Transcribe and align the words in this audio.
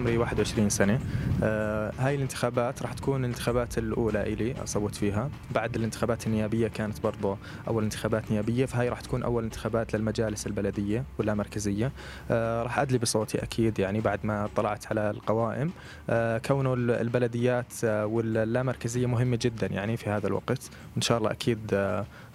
عمري 0.00 0.18
21 0.18 0.70
سنة. 0.70 1.00
آه، 1.42 1.92
هاي 1.98 2.14
الانتخابات 2.14 2.82
راح 2.82 2.92
تكون 2.92 3.20
الانتخابات 3.20 3.78
الأولى 3.78 4.22
إلي 4.22 4.54
أصوت 4.62 4.94
فيها. 4.94 5.30
بعد 5.54 5.76
الانتخابات 5.76 6.26
النيابية 6.26 6.68
كانت 6.68 7.00
برضه 7.00 7.36
أول 7.68 7.82
انتخابات 7.82 8.30
نيابية 8.30 8.66
فهاي 8.66 8.88
راح 8.88 9.00
تكون 9.00 9.22
أول 9.22 9.44
انتخابات 9.44 9.94
للمجالس 9.96 10.46
البلدية 10.46 11.04
واللامركزية 11.18 11.92
آه، 12.30 12.62
راح 12.62 12.78
أدلي 12.78 12.98
بصوتي 12.98 13.42
أكيد 13.42 13.78
يعني 13.78 14.00
بعد 14.00 14.20
ما 14.24 14.48
طلعت 14.56 14.86
على 14.86 15.10
القوائم. 15.10 15.70
آه، 16.10 16.38
كونه 16.38 16.74
البلديات 16.74 17.84
واللامركزية 17.84 19.06
مهمة 19.06 19.38
جدا 19.42 19.66
يعني 19.66 19.96
في 19.96 20.10
هذا 20.10 20.26
الوقت. 20.26 20.70
وإن 20.94 21.02
شاء 21.02 21.18
الله 21.18 21.30
أكيد 21.30 21.74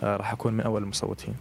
راح 0.03 0.31
أكون 0.31 0.53
من 0.53 0.61
أول 0.61 0.83
المصوتين. 0.83 1.35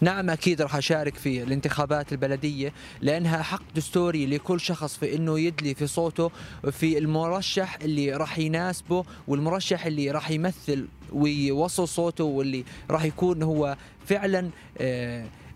نعم 0.00 0.30
أكيد 0.30 0.62
راح 0.62 0.76
أشارك 0.76 1.14
في 1.14 1.42
الانتخابات 1.42 2.12
البلدية 2.12 2.72
لأنها 3.00 3.42
حق 3.42 3.62
دستوري 3.74 4.26
لكل 4.26 4.60
شخص 4.60 4.96
في 4.96 5.16
إنه 5.16 5.40
يدلي 5.40 5.74
في 5.74 5.86
صوته 5.86 6.30
في 6.70 6.98
المرشح 6.98 7.78
اللي 7.82 8.12
راح 8.12 8.38
يناسبه 8.38 9.04
والمرشح 9.28 9.86
اللي 9.86 10.10
راح 10.10 10.30
يمثل 10.30 10.88
ويوصل 11.12 11.88
صوته 11.88 12.24
واللي 12.24 12.64
راح 12.90 13.04
يكون 13.04 13.42
هو 13.42 13.76
فعلا 14.06 14.50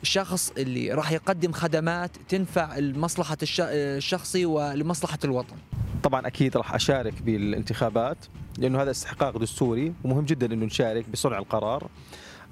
الشخص 0.02 0.50
آه، 0.50 0.62
اللي 0.62 0.92
راح 0.92 1.12
يقدم 1.12 1.52
خدمات 1.52 2.10
تنفع 2.28 2.78
لمصلحة 2.78 3.36
الشخصي 3.42 4.46
ولمصلحة 4.46 5.18
الوطن. 5.24 5.56
طبعا 6.02 6.26
أكيد 6.26 6.56
راح 6.56 6.74
أشارك 6.74 7.22
بالانتخابات 7.22 8.18
لأنه 8.58 8.82
هذا 8.82 8.90
استحقاق 8.90 9.38
دستوري 9.38 9.94
ومهم 10.04 10.24
جدا 10.24 10.46
إنه 10.46 10.66
نشارك 10.66 11.08
بصنع 11.08 11.38
القرار. 11.38 11.88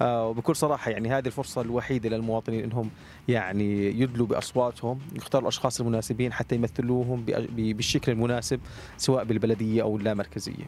آه، 0.01 0.29
وبكل 0.29 0.57
صراحة 0.57 0.91
يعني 0.91 1.09
هذه 1.09 1.27
الفرصة 1.27 1.61
الوحيدة 1.61 2.09
للمواطنين 2.09 2.65
إنهم 2.65 2.91
يعني 3.29 4.01
يدلوا 4.01 4.27
بأصواتهم 4.27 4.99
يختاروا 5.15 5.43
الأشخاص 5.43 5.81
المناسبين 5.81 6.33
حتى 6.33 6.55
يمثلوهم 6.55 7.25
بالشكل 7.53 8.13
المناسب 8.13 8.61
سواء 8.97 9.25
بالبلدية 9.25 9.83
أو 9.83 9.97
اللامركزية. 9.97 10.65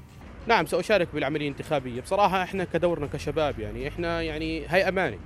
نعم 0.48 0.66
سأشارك 0.66 1.08
بالعملية 1.14 1.48
الانتخابية 1.48 2.00
بصراحة 2.00 2.42
إحنا 2.42 2.64
كدورنا 2.64 3.06
كشباب 3.06 3.58
يعني 3.58 3.89
إحنا 3.89 4.22
يعني 4.22 4.62
هي 4.69 4.89
أمانة 4.89 5.19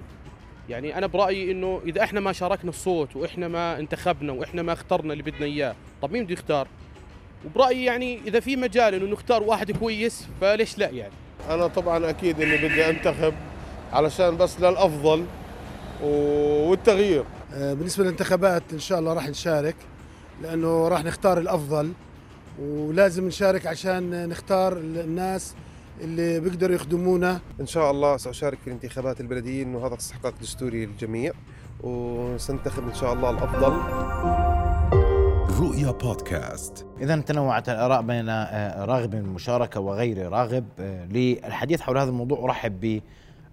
يعني 0.69 0.99
أنا 0.99 1.07
برأيي 1.07 1.53
إنه 1.53 1.81
إذا 1.87 2.03
إحنا 2.03 2.21
ما 2.21 2.33
شاركنا 2.33 2.71
الصوت 2.71 3.17
وإحنا 3.17 3.49
ما 3.49 3.79
انتخبنا 3.79 4.33
وإحنا 4.33 4.62
ما 4.62 4.73
اخترنا 4.73 5.12
اللي 5.12 5.23
بدنا 5.23 5.45
إياه 5.45 5.75
طب 6.03 6.12
مين 6.12 6.25
بده 6.25 6.33
يختار؟ 6.33 6.69
وبرأيي 7.47 7.85
يعني 7.85 8.21
إذا 8.27 8.41
في 8.41 8.57
مجال 8.57 8.95
إنه 8.95 9.07
نختار 9.07 9.43
واحد 9.43 9.71
كويس 9.71 10.29
فليش 10.41 10.79
لا 10.79 10.91
يعني 10.91 11.12
أنا 11.51 11.67
طبعا 11.67 12.11
أكيد 12.11 12.41
إني 12.41 12.57
بدي 12.57 12.91
أنتخب 12.91 13.35
علشان 13.92 14.36
بس 14.36 14.61
للأفضل 14.61 15.25
والتغيير. 16.03 17.25
آه، 17.55 17.75
بالنسبة 17.75 18.05
للانتخابات 18.05 18.62
إن 18.72 18.78
شاء 18.78 18.98
الله 18.98 19.12
راح 19.12 19.28
نشارك 19.28 19.77
لأنه 20.42 20.89
راح 20.89 21.05
نختار 21.05 21.39
الأفضل 21.39 21.92
ولازم 22.62 23.27
نشارك 23.27 23.66
عشان 23.66 24.28
نختار 24.28 24.72
الناس 24.77 25.55
اللي 26.00 26.41
بيقدروا 26.41 26.75
يخدمونا. 26.75 27.41
إن 27.61 27.66
شاء 27.66 27.91
الله 27.91 28.16
سأشارك 28.16 28.59
في 28.59 28.66
الانتخابات 28.66 29.20
البلديه 29.20 29.62
انه 29.62 29.86
هذا 29.86 29.94
استحقاق 29.94 30.34
دستوري 30.41 30.86
للجميع 30.86 31.33
وسنتخب 31.81 32.89
إن 32.89 32.94
شاء 32.94 33.12
الله 33.12 33.31
الأفضل. 33.31 33.72
رؤيا 35.61 35.91
بودكاست. 35.91 36.86
إذا 37.00 37.16
تنوعت 37.16 37.69
الآراء 37.69 38.03
بين 38.03 38.28
آه، 38.28 38.84
راغب 38.84 39.11
بالمشاركه 39.11 39.81
وغير 39.81 40.28
راغب 40.28 40.64
آه، 40.78 41.05
للحديث 41.06 41.81
حول 41.81 41.98
هذا 41.98 42.11
الموضوع 42.11 42.44
أرحب 42.44 42.81
ب 42.81 43.00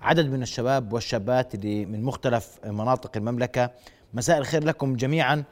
عدد 0.06 0.30
من 0.30 0.42
الشباب 0.42 0.94
والشابات 0.94 1.56
اللي 1.56 1.86
من 1.86 2.04
مختلف 2.04 2.60
مناطق 2.66 3.18
المملكة. 3.18 3.72
مساء 4.14 4.38
الخير 4.38 4.64
لكم 4.64 4.96
جميعا 4.96 5.44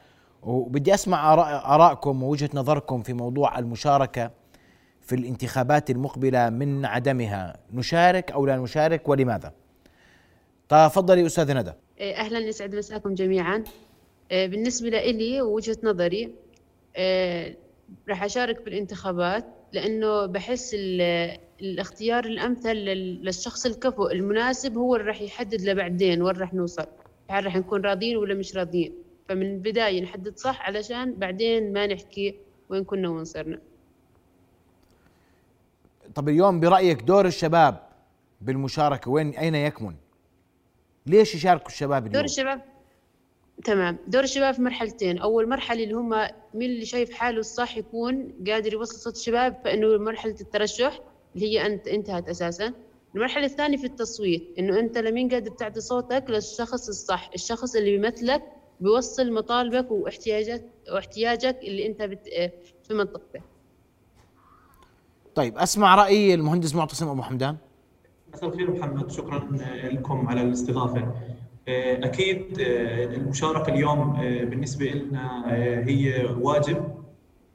وبدي 0.44 0.94
أسمع 0.94 1.34
آرائكم 1.76 2.24
ووجهة 2.24 2.50
نظركم 2.54 3.02
في 3.02 3.14
موضوع 3.14 3.60
المشاركة 3.60 4.32
في 5.02 5.16
الانتخابات 5.16 5.90
المقبلة 5.90 6.50
من 6.50 6.86
عدمها. 6.86 7.58
نشارك 7.72 8.32
أو 8.32 8.46
لا 8.46 8.58
نشارك 8.58 9.10
ولماذا؟ 9.10 9.54
تفضلي 10.70 11.26
استاذه 11.26 11.54
ندى. 11.54 11.72
إيه، 12.00 12.16
أهلا 12.16 12.40
يسعد 12.40 12.76
مساكم 12.76 13.14
جميعا. 13.14 13.64
إيه، 14.32 14.48
بالنسبة 14.48 14.90
لي 14.90 15.42
ووجهه 15.42 15.78
نظري 15.84 16.36
إيه، 16.96 17.58
راح 18.10 18.24
أشارك 18.24 18.66
بالانتخابات. 18.66 19.46
لأنه 19.74 20.26
بحس 20.26 20.76
الاختيار 21.62 22.26
الأمثل 22.26 22.74
للشخص 22.76 23.66
الكفؤ 23.66 24.12
المناسب 24.12 24.78
هو 24.78 24.96
اللي 24.96 25.08
راح 25.08 25.22
يحدد 25.22 25.62
لبعدين 25.62 26.22
وين 26.22 26.36
راح 26.36 26.54
نوصل. 26.54 26.86
هل 27.30 27.46
راح 27.46 27.56
نكون 27.58 27.82
راضيين 27.82 28.18
ولا 28.18 28.36
مش 28.36 28.56
راضيين. 28.56 28.94
فمن 29.30 29.54
البداية 29.54 30.02
نحدد 30.02 30.38
صح 30.38 30.62
علشان 30.62 31.14
بعدين 31.16 31.74
ما 31.74 31.88
نحكي 31.88 32.36
وين 32.70 32.84
كنا 32.84 33.10
وين 33.10 33.26
صرنا. 33.26 33.60
طب 36.16 36.30
اليوم 36.30 36.60
برأيك 36.60 37.02
دور 37.02 37.26
الشباب 37.26 37.88
بالمشاركة 38.42 39.12
وين 39.12 39.30
أين 39.30 39.56
يكمن؟ 39.56 39.96
ليش 41.06 41.36
يشاركوا 41.36 41.68
الشباب 41.68 42.02
اليوم؟ 42.02 42.14
دور 42.14 42.24
الشباب 42.24 42.62
تمام. 43.64 43.98
دور 44.08 44.24
الشباب 44.24 44.54
في 44.54 44.62
مرحلتين. 44.62 45.18
أول 45.18 45.50
مرحلة 45.50 45.84
اللي 45.84 45.94
هم 45.94 46.10
مين 46.54 46.70
اللي 46.70 46.86
شايف 46.86 47.14
حاله 47.14 47.40
الصح 47.40 47.78
يكون 47.78 48.34
قادر 48.48 48.74
يوصل 48.74 48.96
صوت 48.96 49.16
الشباب 49.16 49.62
فإنه 49.64 49.98
مرحلة 49.98 50.36
الترشح 50.42 51.00
اللي 51.36 51.46
هي 51.46 51.66
أنت 51.66 51.88
انتهت 51.88 52.30
أساسا. 52.30 52.74
المرحلة 53.16 53.46
الثانية 53.46 53.78
في 53.78 53.86
التصويت 53.86 54.44
إنه 54.60 54.80
أنت 54.80 54.98
لمين 54.98 55.30
قادر 55.30 55.52
تعطي 55.52 55.82
صوتك 55.82 56.26
للشخص 56.30 56.88
الصح؟ 56.88 57.30
الشخص 57.36 57.76
اللي 57.76 57.98
بيمثلك 57.98 58.44
بيوصل 58.80 59.32
مطالبك 59.32 59.92
واحتياجك 59.92 60.64
واحتياجك 60.92 61.60
اللي 61.64 61.88
أنت 61.88 62.02
بت... 62.02 62.28
في 62.84 62.94
منطقتك. 62.94 63.42
طيب 65.36 65.58
أسمع 65.58 65.96
رأي 65.96 66.34
المهندس 66.34 66.76
معتصم 66.76 67.08
أبو 67.08 67.22
حمدان. 67.22 67.58
مساء 68.34 68.50
الخير 68.50 68.72
محمد. 68.72 69.12
شكرا 69.12 69.50
لكم 69.84 70.28
على 70.28 70.42
الاستضافة. 70.42 71.14
أكيد 71.68 72.46
المشاركة 72.60 73.74
اليوم 73.74 74.14
بالنسبة 74.22 74.86
لنا 74.86 75.44
هي 75.88 76.26
واجب 76.42 76.84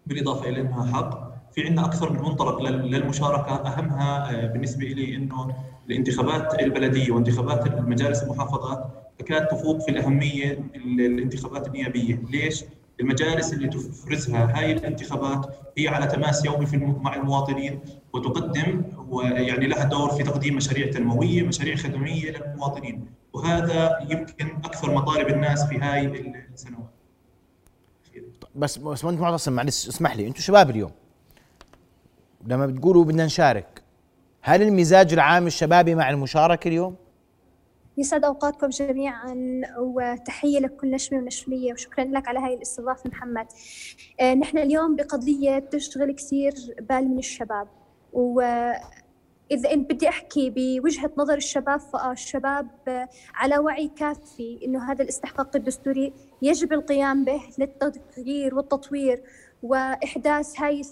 بالإضافة 0.07 0.49
إلى 0.49 0.61
انها 0.61 0.93
حق. 0.93 1.29
في 1.55 1.65
عندنا 1.65 1.87
أكثر 1.87 2.13
من 2.13 2.19
منطلق 2.23 2.63
للمشاركة. 2.63 3.55
أهمها 3.55 4.31
آه، 4.31 4.47
بالنسبة 4.47 4.87
لي 4.87 5.17
إنه 5.17 5.55
الانتخابات 5.91 6.63
البلدية 6.63 7.13
وانتخابات 7.13 7.67
المجالس 7.67 8.23
المحافظات 8.23 8.87
تكاد 9.19 9.47
تفوق 9.47 9.81
في 9.81 9.91
الأهمية 9.91 10.59
الانتخابات 10.75 11.67
النيابية، 11.67 12.23
ليش؟ 12.31 12.65
المجالس 13.01 13.53
اللي 13.53 13.69
تفرزها 13.69 14.59
هاي 14.59 14.73
الانتخابات 14.73 15.57
هي 15.79 15.89
على 15.89 16.07
تماس 16.07 16.45
يومي 16.45 16.67
في 16.67 16.77
مع 16.77 17.17
المواطنين 17.17 17.81
وتقدم 18.13 18.83
ويعني 19.09 19.67
لها 19.67 19.85
دور 19.85 20.11
في 20.11 20.23
تقديم 20.23 20.57
مشاريع 20.57 20.91
تنموية، 20.91 21.43
مشاريع 21.43 21.77
خدمية 21.77 22.31
للمواطنين، 22.31 23.05
وهذا 23.33 24.07
يمكن 24.11 24.57
أكثر 24.65 24.95
مطالب 24.95 25.29
الناس 25.29 25.65
في 25.67 25.79
هاي 25.79 26.07
السنوات. 26.55 26.89
بس 28.55 28.79
بس 28.79 29.05
معتصم 29.05 29.53
معلش 29.53 29.89
اسمح 29.89 30.17
لي 30.17 30.27
أنتم 30.27 30.41
شباب 30.41 30.71
اليوم 30.71 30.91
لما 32.47 32.67
بتقولوا 32.67 33.05
بدنا 33.05 33.25
نشارك 33.25 33.83
هل 34.43 34.63
المزاج 34.63 35.13
العام 35.13 35.47
الشبابي 35.47 35.95
مع 35.95 36.11
المشاركة 36.11 36.69
اليوم؟ 36.69 36.97
يسعد 37.99 38.25
أوقاتكم 38.25 38.69
جميعا 38.69 39.35
وتحية 39.79 40.59
لكل 40.59 40.91
نشمة 40.91 41.19
ونشمية 41.19 41.73
وشكرا 41.73 42.05
لك 42.05 42.29
على 42.29 42.39
هاي 42.39 42.55
الاستضافة 42.55 43.11
محمد 43.11 43.47
آه 44.21 44.35
نحن 44.35 44.59
اليوم 44.59 44.97
بقضية 44.97 45.59
بتشغل 45.59 46.13
كثير 46.13 46.53
بال 46.81 47.09
من 47.09 47.19
الشباب 47.19 47.69
وإذا 49.51 49.73
إن 49.73 49.83
بدي 49.83 50.09
أحكي 50.09 50.51
بوجهة 50.57 51.11
نظر 51.17 51.35
الشباب 51.35 51.81
فالشباب 51.81 52.69
على 53.35 53.59
وعي 53.59 53.89
كافي 53.89 54.61
إنه 54.65 54.93
هذا 54.93 55.03
الاستحقاق 55.03 55.57
الدستوري 55.57 56.13
يجب 56.43 56.73
القيام 56.73 57.25
به 57.25 57.41
للتغيير 57.59 58.55
والتطوير 58.55 59.23
وإحداث 59.63 60.61
هاي 60.61 60.83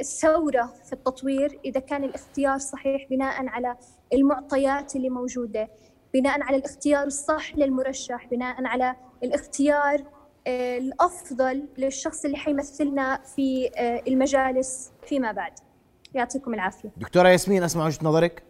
الثورة 0.00 0.72
في 0.84 0.92
التطوير 0.92 1.60
إذا 1.64 1.80
كان 1.80 2.04
الاختيار 2.04 2.58
صحيح 2.58 3.06
بناء 3.10 3.46
على 3.46 3.76
المعطيات 4.12 4.96
اللي 4.96 5.08
موجودة 5.08 5.68
بناء 6.14 6.42
على 6.42 6.56
الاختيار 6.56 7.06
الصح 7.06 7.56
للمرشح 7.56 8.26
بناء 8.26 8.64
على 8.64 8.96
الاختيار 9.22 10.04
آه، 10.46 10.78
الأفضل 10.78 11.68
للشخص 11.78 12.24
اللي 12.24 12.36
حيمثلنا 12.36 13.20
في 13.36 13.70
آه، 13.76 14.02
المجالس 14.08 14.92
فيما 15.06 15.32
بعد. 15.32 15.52
يعطيكم 16.14 16.54
العافية. 16.54 16.88
دكتورة 16.96 17.28
ياسمين 17.28 17.62
أسمع 17.62 17.86
وجهة 17.86 17.98
نظرك. 18.02 18.42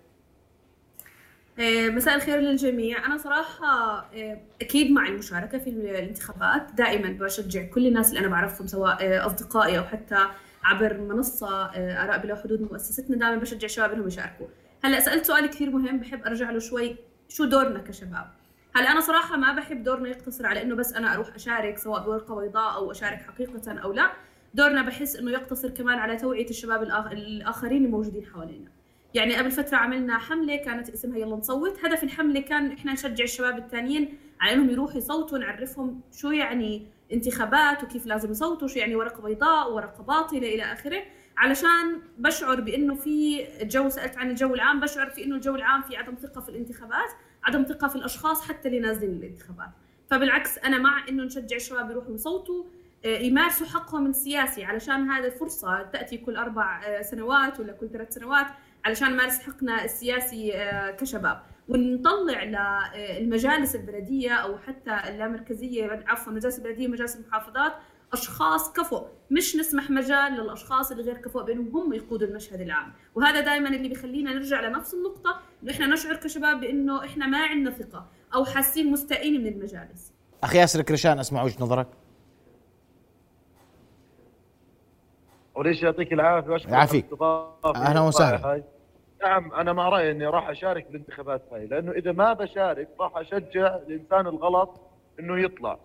آه، 1.59 1.89
مساء 1.89 2.15
الخير 2.15 2.41
للجميع. 2.41 3.07
أنا 3.07 3.19
صراحة 3.19 3.99
آه، 4.15 4.41
أكيد 4.63 4.93
مع 4.93 5.09
المشاركة 5.09 5.59
في 5.59 5.71
الانتخابات 5.71 6.73
دائما 6.75 7.09
بشجع 7.09 7.63
كل 7.67 7.87
الناس 7.87 8.09
اللي 8.09 8.21
أنا 8.21 8.29
بعرفهم 8.29 8.67
سواء 8.67 8.97
آه، 9.01 9.27
أصدقائي 9.27 9.79
أو 9.79 9.85
حتى 9.85 10.27
عبر 10.65 11.01
منصة 11.01 11.65
آراء 11.75 12.19
بلا 12.19 12.35
حدود 12.37 12.63
مؤسستنا 12.73 13.17
دائما 13.17 13.37
بشجع 13.37 13.65
الشباب 13.65 13.93
إنهم 13.93 14.07
يشاركوا. 14.07 14.47
هلا 14.85 15.01
سألت 15.01 15.27
سؤال 15.27 15.47
كثير 15.47 15.71
مهم 15.71 15.99
بحب 16.01 16.23
أرجع 16.27 16.51
له 16.51 16.59
شوي. 16.59 16.97
شو 17.29 17.45
دورنا 17.45 17.79
كشباب؟ 17.79 18.31
هلا 18.77 18.93
أنا 18.93 19.01
صراحة 19.01 19.37
ما 19.37 19.53
بحب 19.53 19.83
دورنا 19.83 20.09
يقتصر 20.09 20.47
على 20.47 20.63
إنه 20.63 20.75
بس 20.75 20.93
أنا 20.93 21.15
أروح 21.15 21.35
أشارك 21.35 21.79
سواء 21.79 22.05
بورقة 22.05 22.41
بيضاء 22.41 22.75
أو 22.75 22.91
أشارك 22.91 23.23
حقيقة 23.23 23.73
أو 23.73 23.93
لا. 23.93 24.11
دورنا 24.55 24.83
بحس 24.83 25.17
إنه 25.17 25.31
يقتصر 25.31 25.71
كمان 25.71 25.99
على 25.99 26.17
توعية 26.17 26.51
الشباب 26.51 26.83
الآخرين 26.83 27.85
الموجودين 27.85 28.27
حوالينا. 28.27 28.71
يعني 29.15 29.37
قبل 29.37 29.51
فترة 29.51 29.77
عملنا 29.77 30.19
حملة 30.19 30.57
كانت 30.57 30.91
اسمها 30.91 31.19
يلا 31.19 31.37
نصوت. 31.37 31.85
هدف 31.85 32.05
الحملة 32.05 32.41
كان 32.41 32.73
إحنا 32.73 32.93
نشجع 32.93 33.25
الشباب 33.25 33.59
الثانيين 33.59 34.19
على 34.41 34.53
إنهم 34.53 34.71
يروحوا 34.71 34.99
يصوتوا 34.99 35.39
نعرفهم 35.39 36.01
شو 36.13 36.31
يعني 36.31 36.87
انتخابات 37.13 37.85
وكيف 37.85 38.07
لازم 38.07 38.31
يصوتوا 38.31 38.69
شو 38.69 38.79
يعني 38.79 38.95
ورقة 38.95 39.23
بيضاء 39.23 39.73
ورقة 39.73 40.03
باطلة 40.03 40.55
إلى 40.55 40.63
آخره. 40.63 41.03
علشان 41.37 42.01
بشعر 42.19 42.61
بإنه 42.61 42.95
في 42.95 43.47
جو 43.63 43.89
سألت 43.89 44.17
عن 44.17 44.31
الجو 44.31 44.55
العام 44.55 44.81
بشعر 44.81 45.11
في 45.11 45.25
إنه 45.25 45.37
الجو 45.37 45.55
العام 45.55 45.83
في 45.83 45.97
عدم 45.97 46.15
ثقة 46.15 46.41
في 46.41 46.49
الانتخابات 46.49 47.11
عدم 47.45 47.63
ثقة 47.63 47.89
في 47.89 47.97
الأشخاص 47.97 48.49
حتى 48.49 48.69
اللي 48.69 48.81
نازلين 48.81 49.11
الانتخابات. 49.11 49.71
فبالعكس 50.11 50.59
أنا 50.59 50.79
مع 50.79 51.09
إنه 51.09 51.25
نشجع 51.25 51.57
الشباب 51.57 51.91
يروحوا 51.91 52.15
يصوتوا. 52.15 52.65
يمارسوا 53.05 53.67
حقهم 53.67 54.07
السياسي 54.07 54.65
علشان 54.65 55.11
هذه 55.11 55.27
الفرصة 55.27 55.83
تأتي 55.83 56.19
كل 56.19 56.37
أربع 56.37 56.85
آه، 56.87 57.03
سنوات 57.03 57.61
ولا 57.61 57.73
كل 57.73 57.89
ثلاث 57.91 58.15
سنوات 58.15 58.47
علشان 58.85 59.13
نمارس 59.13 59.39
حقنا 59.39 59.85
السياسي 59.85 60.55
آه، 60.55 60.91
كشباب. 60.91 61.43
ونطلع 61.69 62.45
للمجالس 62.45 63.75
البلدية 63.75 64.33
أو 64.33 64.59
حتى 64.59 65.01
اللامركزية 65.09 66.05
عفوا 66.07 66.33
مجالس 66.33 66.59
البلدية 66.59 66.89
ومجالس 66.89 67.17
المحافظات 67.17 67.73
أشخاص 68.13 68.73
كفؤ 68.73 69.07
مش 69.31 69.57
نسمح 69.57 69.91
مجال 69.91 70.33
للأشخاص 70.33 70.91
اللي 70.91 71.03
غير 71.03 71.17
كفؤ 71.17 71.43
بأنهم 71.43 71.77
هم 71.77 71.93
يقودوا 71.93 72.29
المشهد 72.29 72.61
العام. 72.61 72.93
وهذا 73.15 73.41
دائما 73.41 73.69
اللي 73.69 73.89
بيخلينا 73.89 74.33
نرجع 74.33 74.61
لنفس 74.61 74.95
النقطة 74.95 75.41
إنه 75.63 75.73
إحنا 75.73 75.87
نشعر 75.87 76.17
كشباب 76.17 76.61
بأنه 76.61 77.05
إحنا 77.05 77.27
ما 77.27 77.39
عندنا 77.39 77.71
ثقة 77.71 78.09
أو 78.35 78.45
حاسين 78.45 78.91
مستائين 78.91 79.41
من 79.41 79.47
المجالس. 79.47 80.13
أخي 80.43 80.59
ياسر 80.59 80.83
كريشان 80.83 81.19
أسمع 81.19 81.43
وجهة 81.43 81.63
نظرك. 81.63 82.04
وليش 85.55 85.83
يعطيك 85.83 86.13
العافية 86.13 86.51
وأشكرك 86.51 86.73
يعافيك. 86.73 87.07
أهلا 87.65 88.01
وسهلا. 88.01 88.63
نعم 89.23 89.53
أنا 89.53 89.73
مع 89.73 89.89
رأيي 89.89 90.11
إني 90.11 90.27
راح 90.27 90.49
أشارك 90.49 90.87
بالانتخابات 90.87 91.43
هاي 91.53 91.67
لأنه 91.67 91.93
إذا 91.93 92.13
ما 92.13 92.33
بشارك 92.33 92.89
راح 93.01 93.17
أشجع 93.17 93.77
الإنسان 93.77 94.27
الغلط 94.27 94.81
إنه 95.21 95.41
يطلع. 95.41 95.79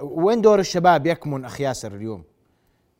وين 0.00 0.40
دور 0.40 0.58
الشباب 0.58 1.06
يكمن 1.06 1.44
أخ 1.44 1.60
ياسر 1.60 1.94
اليوم؟ 1.94 2.24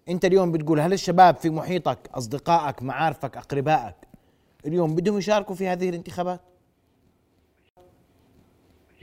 أنت 0.08 0.25
اليوم 0.25 0.52
بتقول 0.52 0.81
هل 0.81 0.92
الشباب 0.92 1.36
في 1.36 1.50
محيطك 1.50 1.98
أصدقائك 2.14 2.82
معارفك 2.82 3.36
أقربائك 3.36 3.94
اليوم 4.66 4.94
بدهم 4.94 5.19
يشاركوا 5.19 5.54
في 5.54 5.69
هذه 5.69 5.88
الانتخابات؟ 5.88 6.40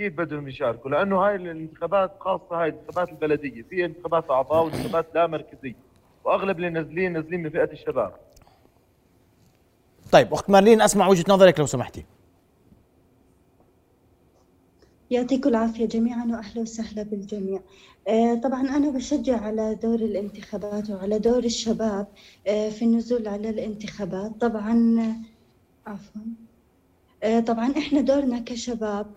أكيد 0.01 0.15
بدهم 0.15 0.47
يشاركوا؟ 0.47 0.91
لأنه 0.91 1.17
هاي 1.19 1.35
الانتخابات 1.35 2.11
خاصة 2.19 2.45
هاي 2.51 2.69
الانتخابات 2.69 3.09
البلدية. 3.09 3.61
في 3.61 3.85
انتخابات 3.85 4.31
أعضاء 4.31 4.63
وانتخابات 4.63 5.05
لا 5.15 5.27
مركزية. 5.27 5.75
وأغلب 6.23 6.57
اللي 6.57 6.69
نازلين 6.69 7.13
نازلين 7.13 7.43
من 7.43 7.49
فئة 7.49 7.71
الشباب. 7.71 8.13
طيب 10.11 10.33
أخت 10.33 10.49
مارلين 10.49 10.81
أسمع 10.81 11.07
وجهة 11.07 11.25
نظرك 11.29 11.59
لو 11.59 11.65
سمحتي. 11.65 12.05
يعطيكم 15.11 15.49
العافية 15.49 15.85
جميعا 15.85 16.25
وأهلا 16.25 16.61
وسهلا 16.61 17.03
بالجميع. 17.03 17.61
آه، 18.07 18.35
طبعا 18.35 18.61
أنا 18.61 18.89
بشجع 18.89 19.41
على 19.41 19.75
دور 19.75 19.95
الانتخابات 19.95 20.89
وعلى 20.89 21.19
دور 21.19 21.43
الشباب 21.43 22.07
آه، 22.47 22.69
في 22.69 22.85
النزول 22.85 23.27
على 23.27 23.49
الانتخابات. 23.49 24.31
طبعا 24.41 24.97
عفوا. 25.87 26.21
طبعا 27.47 27.71
إحنا 27.77 28.01
دورنا 28.01 28.39
كشباب 28.39 29.07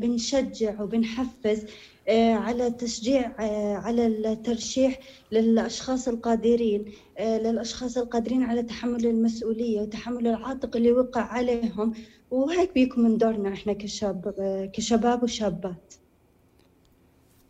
بنشجع 0.00 0.82
وبنحفز 0.82 1.64
على 2.08 2.70
تشجيع 2.70 3.32
على 3.78 4.06
الترشيح 4.06 4.98
للأشخاص 5.32 6.08
القادرين 6.08 6.84
للأشخاص 7.20 7.98
القادرين 7.98 8.42
على 8.42 8.62
تحمل 8.62 9.06
المسؤولية 9.06 9.80
وتحمل 9.80 10.26
العاتق 10.26 10.76
اللي 10.76 10.92
وقع 10.92 11.20
عليهم. 11.20 11.92
وهيك 12.30 12.74
بيكون 12.74 13.04
من 13.04 13.18
دورنا 13.18 13.52
إحنا 13.52 13.72
كشاب 13.72 14.34
كشباب 14.74 15.22
وشابات. 15.22 15.94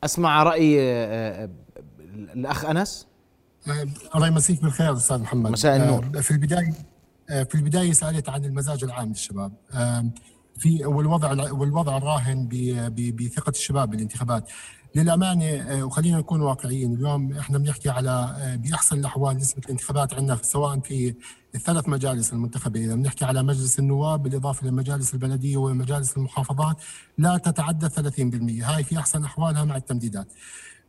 أسمع 0.05 0.43
رأي 0.43 0.81
آه، 0.81 1.45
آه، 1.45 1.51
الأخ 2.35 2.65
أنس؟ 2.65 3.07
آه، 3.69 3.87
الله 4.15 4.27
يمسيك 4.27 4.63
بالخير 4.63 4.93
أستاذ 4.93 5.19
محمد. 5.19 5.51
مساء 5.51 5.77
النور. 5.77 6.23
في 6.23 6.31
البداية 6.31 6.73
في 7.29 7.55
البداية 7.55 7.93
سألت 7.93 8.29
عن 8.29 8.45
المزاج 8.45 8.85
العام 8.85 9.09
للشباب. 9.09 9.53
في 10.59 10.85
والوضع 10.85 11.53
والوضع 11.53 11.97
الراهن 11.97 12.49
بثقة 13.15 13.51
الشباب 13.51 13.91
بالانتخابات. 13.91 14.51
للأمانة 14.95 15.45
آه، 15.45 15.85
وخلينا 15.85 16.19
نكون 16.19 16.41
واقعيين 16.41 16.95
اليوم 16.95 17.33
إحنا 17.33 17.59
بنحكي 17.59 17.91
على 17.91 18.37
آه، 18.39 18.57
بأحسن 18.57 18.99
الأحوال 18.99 19.37
نسبة 19.37 19.63
الانتخابات 19.65 20.15
عندنا 20.15 20.39
سواء 20.43 20.81
في 20.81 21.15
الثلاث 21.55 21.89
مجالس 21.89 22.33
المنتخبة. 22.33 22.81
إذا 22.81 22.95
بنحكي 22.95 23.25
على 23.25 23.43
مجلس 23.43 23.79
النواب 23.79 24.23
بالإضافة 24.23 24.67
لمجالس 24.67 25.15
البلدية 25.15 25.57
ومجالس 25.57 26.17
المحافظات 26.17 26.77
لا 27.19 27.37
تتعدى 27.37 27.89
30% 27.89 28.65
هاي 28.65 28.85
في 28.85 28.99
أحسن 28.99 29.25
أحوالها 29.25 29.65
مع 29.65 29.77
التمديدات. 29.77 30.27
آه، 30.27 30.33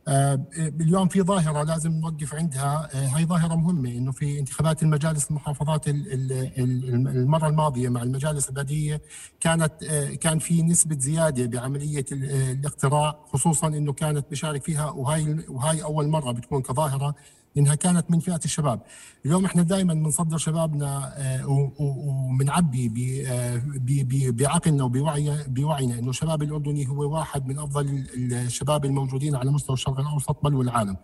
اليوم 0.08 1.08
في 1.08 1.22
ظاهرة 1.22 1.62
لازم 1.62 1.92
نوقف 1.92 2.34
عندها. 2.34 2.88
آه، 2.94 3.06
هاي 3.06 3.24
ظاهرة 3.24 3.54
مهمة 3.54 3.90
إنه 3.90 4.12
في 4.12 4.38
انتخابات 4.38 4.82
المجالس 4.82 5.30
المحافظات 5.30 5.84
المرة 5.88 7.48
الماضية 7.48 7.88
مع 7.88 8.02
المجالس 8.02 8.48
البلديه 8.48 9.02
كانت 9.40 9.72
آه، 9.82 10.14
كان 10.14 10.38
في 10.38 10.62
نسبة 10.62 10.98
زيادة 10.98 11.46
بعملية 11.46 12.04
الاقتراع 12.12 13.18
خصوصا 13.32 13.66
إنه 13.66 13.92
كانت 13.92 14.26
بشارك 14.30 14.62
فيها 14.64 14.90
وهاي 14.90 15.44
وهاي 15.48 15.82
أول 15.82 16.08
مرة 16.08 16.32
بتكون 16.32 16.62
كظاهرة. 16.62 17.14
انها 17.56 17.74
كانت 17.74 18.10
من 18.10 18.18
فئة 18.20 18.40
الشباب. 18.44 18.80
اليوم 19.26 19.44
إحنا 19.44 19.62
دائما 19.62 19.94
بنصدر 19.94 20.38
شبابنا 20.38 21.12
آه، 21.16 21.70
وبنعبي 21.78 23.24
آه، 23.28 23.62
بعقلنا 24.30 24.84
وبوعي 24.84 25.44
بوعينا 25.48 25.98
إنه 25.98 26.10
الشباب 26.10 26.42
الأردني 26.42 26.88
هو 26.88 27.14
واحد 27.14 27.46
من 27.46 27.58
أفضل 27.58 28.06
الشباب 28.16 28.84
الموجودين 28.84 29.36
على 29.36 29.50
مستوى 29.50 29.74
الشرق 29.74 30.00
الأوسط 30.00 30.36
بل 30.42 30.54
والعالم. 30.54 30.96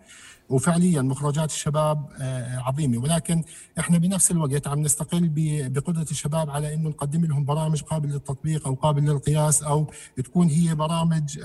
وفعليا 0.49 1.01
مخرجات 1.01 1.49
الشباب 1.49 2.09
آه، 2.19 2.57
عظيمة. 2.57 2.97
ولكن 2.97 3.43
إحنا 3.79 3.97
بنفس 3.97 4.31
الوقت 4.31 4.67
عم 4.67 4.79
نستقل 4.81 5.29
بقدرة 5.69 6.05
الشباب 6.11 6.49
على 6.49 6.73
إنه 6.73 6.89
نقدم 6.89 7.25
لهم 7.25 7.45
برامج 7.45 7.81
قابلة 7.81 8.13
للتطبيق 8.13 8.67
أو 8.67 8.73
قابلة 8.73 9.13
للقياس 9.13 9.63
أو 9.63 9.91
تكون 10.17 10.47
هي 10.47 10.75
برامج 10.75 11.39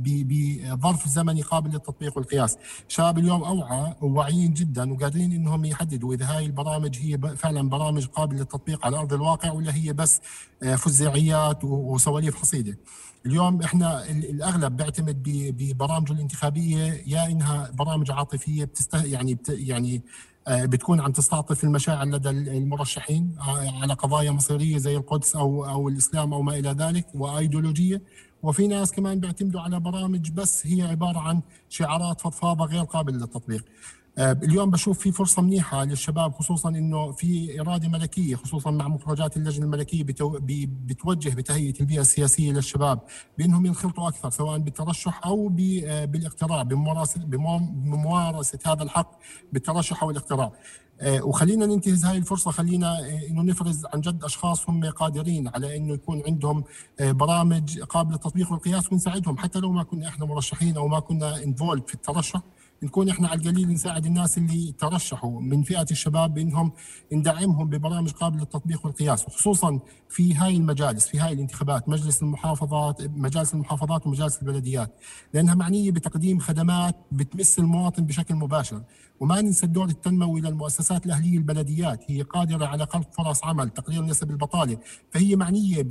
بظرف 0.00 1.08
زمني 1.08 1.42
قابل 1.42 1.70
للتطبيق 1.70 2.16
والقياس، 2.16 2.56
الشباب 2.88 3.18
اليوم 3.18 3.44
أوعى 3.44 3.94
وواعيين 4.44 4.54
جدا 4.54 4.92
وقادرين 4.92 5.32
إنهم 5.32 5.64
يحددوا 5.64 6.14
إذا 6.14 6.26
هاي 6.26 6.46
البرامج 6.46 6.98
هي 6.98 7.36
فعلا 7.36 7.68
برامج 7.68 8.06
قابلة 8.06 8.38
للتطبيق 8.38 8.86
على 8.86 8.96
أرض 8.96 9.12
الواقع 9.12 9.52
ولا 9.52 9.74
هي 9.74 9.92
بس 9.92 10.20
فزاعيات 10.60 11.64
وسواليف 11.64 12.36
حصيدة. 12.36 12.78
اليوم 13.26 13.62
إحنا 13.62 14.10
الأغلب 14.10 14.76
بيعتمد 14.76 15.22
ببرامجه 15.58 16.12
الانتخابية 16.12 17.02
يا 17.06 17.26
إنها 17.26 17.70
برامج 17.70 18.10
عاطفية 18.10 18.64
بتست 18.64 18.94
يعني 18.94 19.34
بت 19.34 19.48
يعني 19.48 20.02
آه، 20.48 20.64
بتكون 20.64 21.00
عم 21.00 21.12
تستعطف 21.12 21.64
المشاعر 21.64 22.06
لدى 22.06 22.30
المرشحين 22.30 23.36
آه، 23.40 23.80
على 23.80 23.94
قضايا 23.94 24.30
مصيرية 24.30 24.78
زي 24.78 24.96
القدس 24.96 25.36
أو 25.36 25.64
أو 25.64 25.88
الإسلام 25.88 26.34
أو 26.34 26.42
ما 26.42 26.58
إلى 26.58 26.70
ذلك 26.70 27.06
وأيديولوجية 27.14 28.02
وفي 28.42 28.66
ناس 28.68 28.92
كمان 28.92 29.20
بيعتمدوا 29.20 29.60
على 29.60 29.80
برامج 29.80 30.30
بس 30.30 30.66
هي 30.66 30.82
عبارة 30.82 31.18
عن 31.18 31.40
شعارات 31.68 32.20
فضفاضة 32.20 32.64
غير 32.64 32.84
قابلة 32.84 33.16
للتطبيق 33.16 33.64
آه، 33.64 34.03
اليوم 34.18 34.70
بشوف 34.70 34.98
في 34.98 35.12
فرصة 35.12 35.42
منيحة 35.42 35.84
للشباب 35.84 36.34
خصوصا 36.34 36.68
إنه 36.68 37.12
في 37.12 37.60
إرادة 37.60 37.88
ملكية 37.88 38.36
خصوصا 38.36 38.70
مع 38.70 38.88
مخرجات 38.88 39.36
اللجنة 39.36 39.64
الملكية 39.64 40.04
بتو 40.04 40.38
بتوجه 40.86 41.34
بتهيئة 41.34 41.80
البيئة 41.80 42.00
السياسية 42.00 42.52
للشباب 42.52 43.00
بأنهم 43.38 43.66
ينخرطوا 43.66 44.08
أكثر 44.08 44.30
سواء 44.30 44.58
بالترشح 44.58 45.26
أو 45.26 45.52
آه، 45.84 46.04
بالاقتراع 46.04 46.62
بممارسه 46.62 47.20
بممارسة 47.20 48.58
هذا 48.66 48.82
الحق 48.82 49.18
بالترشح 49.52 50.02
أو 50.02 50.10
الاقتراع. 50.10 50.52
آه، 51.00 51.22
وخلينا 51.22 51.66
ننتهز 51.66 52.04
هاي 52.04 52.18
الفرصة 52.18 52.50
خلينا 52.50 52.98
إنه 53.30 53.42
نفرز 53.42 53.86
عن 53.94 54.00
جد 54.00 54.24
أشخاص 54.24 54.70
هم 54.70 54.84
قادرين 54.84 55.48
على 55.48 55.76
إنه 55.76 55.94
يكون 55.94 56.22
عندهم 56.26 56.64
برامج 57.00 57.80
قابلة 57.80 58.12
للتطبيق 58.12 58.52
والقياس 58.52 58.92
ونساعدهم 58.92 59.38
حتى 59.38 59.58
لو 59.58 59.72
ما 59.72 59.82
كنا 59.82 60.08
إحنا 60.08 60.26
مرشحين 60.26 60.76
أو 60.76 60.88
ما 60.88 61.00
كنا 61.00 61.42
انفولد 61.44 61.88
في 61.88 61.94
الترشح 61.94 62.40
نكون 62.84 63.08
إحنا 63.08 63.28
على 63.28 63.40
القليل 63.40 63.68
نساعد 63.68 64.06
الناس 64.06 64.38
اللي 64.38 64.72
ترشحوا 64.72 65.40
من 65.40 65.62
فئة 65.62 65.86
الشباب 65.90 66.34
بانهم 66.34 66.72
ندعمهم 67.12 67.68
ببرامج 67.68 68.10
قابلة 68.10 68.40
للتطبيق 68.40 68.86
والقياس 68.86 69.26
وخصوصا 69.26 69.80
في 70.08 70.34
هاي 70.34 70.56
المجالس 70.56 71.06
في 71.06 71.18
هاي 71.18 71.32
الانتخابات 71.32 71.88
مجلس 71.88 72.22
المحافظات 72.22 73.02
مجالس 73.02 73.54
المحافظات 73.54 74.06
ومجالس 74.06 74.42
البلديات 74.42 74.94
لأنها 75.34 75.54
معنية 75.54 75.90
بتقديم 75.90 76.38
خدمات 76.38 76.96
بتمس 77.12 77.58
المواطن 77.58 78.06
بشكل 78.06 78.34
مباشر. 78.34 78.82
وما 79.20 79.40
ننسى 79.40 79.66
الدور 79.66 79.88
التنموي 79.88 80.40
للمؤسسات 80.40 81.06
الأهلية 81.06 81.38
البلديات 81.38 82.10
هي 82.10 82.22
قادرة 82.22 82.66
على 82.66 82.86
خلق 82.86 83.12
فرص 83.12 83.44
عمل 83.44 83.70
تقليل 83.70 84.04
نسب 84.06 84.30
البطالة 84.30 84.78
فهي 85.10 85.36
معنية 85.36 85.82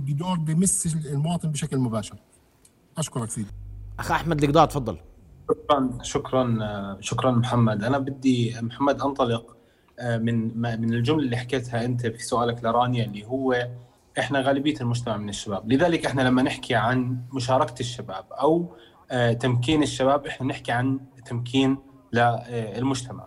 بدور 0.00 0.38
بمس 0.38 0.96
المواطن 0.96 1.50
بشكل 1.50 1.78
مباشر. 1.78 2.16
أشكرك 2.98 3.30
سيدي 3.30 3.50
أخ 3.98 4.10
أحمد 4.10 4.44
القضاء 4.44 4.66
تفضل. 4.66 4.98
شكرا 5.48 5.98
شكرا 6.02 6.98
شكرا 7.00 7.30
محمد. 7.30 7.84
أنا 7.84 7.98
بدي 7.98 8.54
محمد 8.62 9.00
أنطلق 9.00 9.56
آه، 9.98 10.18
من 10.18 10.58
من 10.60 10.94
الجملة 10.94 11.24
اللي 11.24 11.36
حكيتها 11.36 11.84
أنت 11.84 12.06
في 12.06 12.22
سؤالك 12.22 12.64
لرانيا 12.64 13.04
اللي 13.04 13.24
هو 13.26 13.68
إحنا 14.18 14.40
غالبية 14.40 14.74
المجتمع 14.80 15.16
من 15.16 15.28
الشباب. 15.28 15.72
لذلك 15.72 16.06
إحنا 16.06 16.22
لما 16.22 16.42
نحكي 16.42 16.74
عن 16.74 17.16
مشاركة 17.32 17.80
الشباب 17.80 18.24
أو 18.32 18.74
آه، 19.10 19.32
تمكين 19.32 19.82
الشباب 19.82 20.26
إحنا 20.26 20.46
نحكي 20.46 20.72
عن 20.72 21.00
تمكين 21.26 21.78
للمجتمع. 22.12 23.26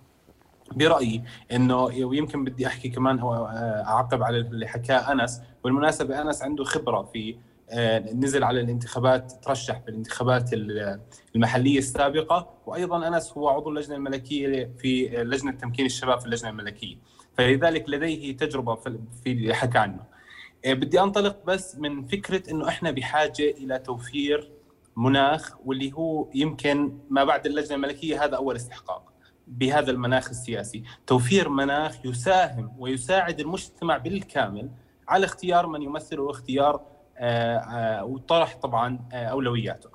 برأيي 0.71 1.23
إنه 1.51 1.83
ويمكن 1.83 2.43
بدي 2.43 2.67
أحكي 2.67 2.89
كمان 2.89 3.19
آه، 3.19 3.83
أعقب 3.87 4.23
على 4.23 4.37
اللي 4.37 4.67
حكاه 4.67 5.11
أنس. 5.11 5.41
بالمناسبة 5.63 6.21
أنس 6.21 6.43
عنده 6.43 6.63
خبرة 6.63 7.01
في 7.13 7.35
نزل 8.13 8.43
على 8.43 8.61
الانتخابات 8.61 9.31
ترشح 9.31 9.77
بالانتخابات 9.77 10.49
المحلية 11.35 11.77
السابقة. 11.77 12.53
وأيضا 12.65 13.07
أنس 13.07 13.31
هو 13.31 13.49
عضو 13.49 13.69
اللجنة 13.69 13.95
الملكية 13.95 14.71
في 14.79 15.07
لجنة 15.07 15.51
تمكين 15.51 15.85
الشباب 15.85 16.19
في 16.19 16.25
اللجنة 16.25 16.49
الملكية. 16.49 16.97
فلذلك 17.37 17.89
لديه 17.89 18.37
تجربة 18.37 18.75
في 19.23 19.53
حكى 19.53 19.77
عنه. 19.77 20.11
آه، 20.65 20.73
بدي 20.73 21.01
أنطلق 21.01 21.45
بس 21.45 21.75
من 21.75 22.07
فكرة 22.07 22.51
إنه 22.51 22.67
إحنا 22.67 22.91
بحاجة 22.91 23.49
إلى 23.49 23.79
توفير 23.79 24.51
مناخ 24.95 25.55
واللي 25.65 25.93
هو 25.93 26.27
يمكن 26.35 26.97
ما 27.09 27.23
بعد 27.23 27.45
اللجنة 27.45 27.75
الملكية 27.75 28.23
هذا 28.23 28.35
أول 28.35 28.55
استحقاق 28.55 29.13
بهذا 29.47 29.91
المناخ 29.91 30.29
السياسي. 30.29 30.83
توفير 31.07 31.49
مناخ 31.49 32.05
يساهم 32.05 32.75
ويساعد 32.79 33.39
المجتمع 33.39 33.97
بالكامل 33.97 34.69
على 35.07 35.25
اختيار 35.25 35.67
من 35.67 35.81
يمثله 35.81 36.23
واختيار 36.23 36.75
آه، 36.75 36.79
آه، 36.79 37.00
وطرح 38.03 38.57
طبعا 38.57 38.99
آه، 39.13 39.25
أولوياته. 39.25 39.89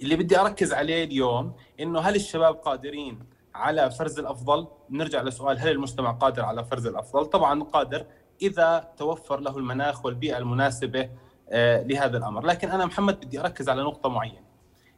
اللي 0.00 0.16
بدي 0.16 0.40
أركز 0.40 0.72
عليه 0.72 1.04
اليوم 1.04 1.52
إنه 1.80 2.00
هل 2.00 2.14
الشباب 2.14 2.54
قادرين 2.54 3.18
على 3.54 3.90
فرز 3.90 4.18
الأفضل؟ 4.18 4.66
نرجع 4.90 5.22
لسؤال 5.22 5.58
هل 5.58 5.68
المجتمع 5.68 6.10
قادر 6.10 6.44
على 6.44 6.64
فرز 6.64 6.86
الأفضل؟ 6.86 7.26
طبعا 7.26 7.62
قادر 7.62 8.06
إذا 8.42 8.92
توفر 8.96 9.40
له 9.40 9.58
المناخ 9.58 10.04
والبيئة 10.04 10.38
المناسبة 10.38 11.10
لهذا 11.52 12.18
الأمر. 12.18 12.46
لكن 12.46 12.70
أنا 12.70 12.86
محمد 12.86 13.20
بدي 13.26 13.40
أركز 13.40 13.68
على 13.68 13.82
نقطة 13.82 14.08
معينة 14.08 14.48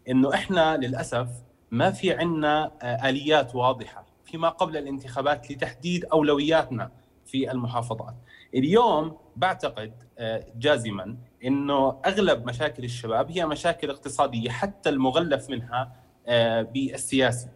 إنه 0.08 0.34
إحنا 0.34 0.76
للأسف 0.76 1.28
ما 1.70 1.90
في 1.90 2.12
عندنا 2.12 2.70
آليات 3.08 3.54
واضحة 3.54 4.06
فيما 4.24 4.48
قبل 4.48 4.76
الانتخابات 4.76 5.50
لتحديد 5.50 6.04
أولوياتنا 6.04 6.90
في 7.26 7.50
المحافظات. 7.50 8.14
اليوم 8.54 9.16
بعتقد 9.36 9.92
آه، 10.18 10.46
جازما 10.56 11.16
إنه 11.44 12.00
أغلب 12.06 12.46
مشاكل 12.46 12.84
الشباب 12.84 13.30
هي 13.30 13.46
مشاكل 13.46 13.90
اقتصادية 13.90 14.50
حتى 14.50 14.88
المغلف 14.88 15.50
منها 15.50 15.96
آه، 16.26 16.62
بالسياسي. 16.62 17.48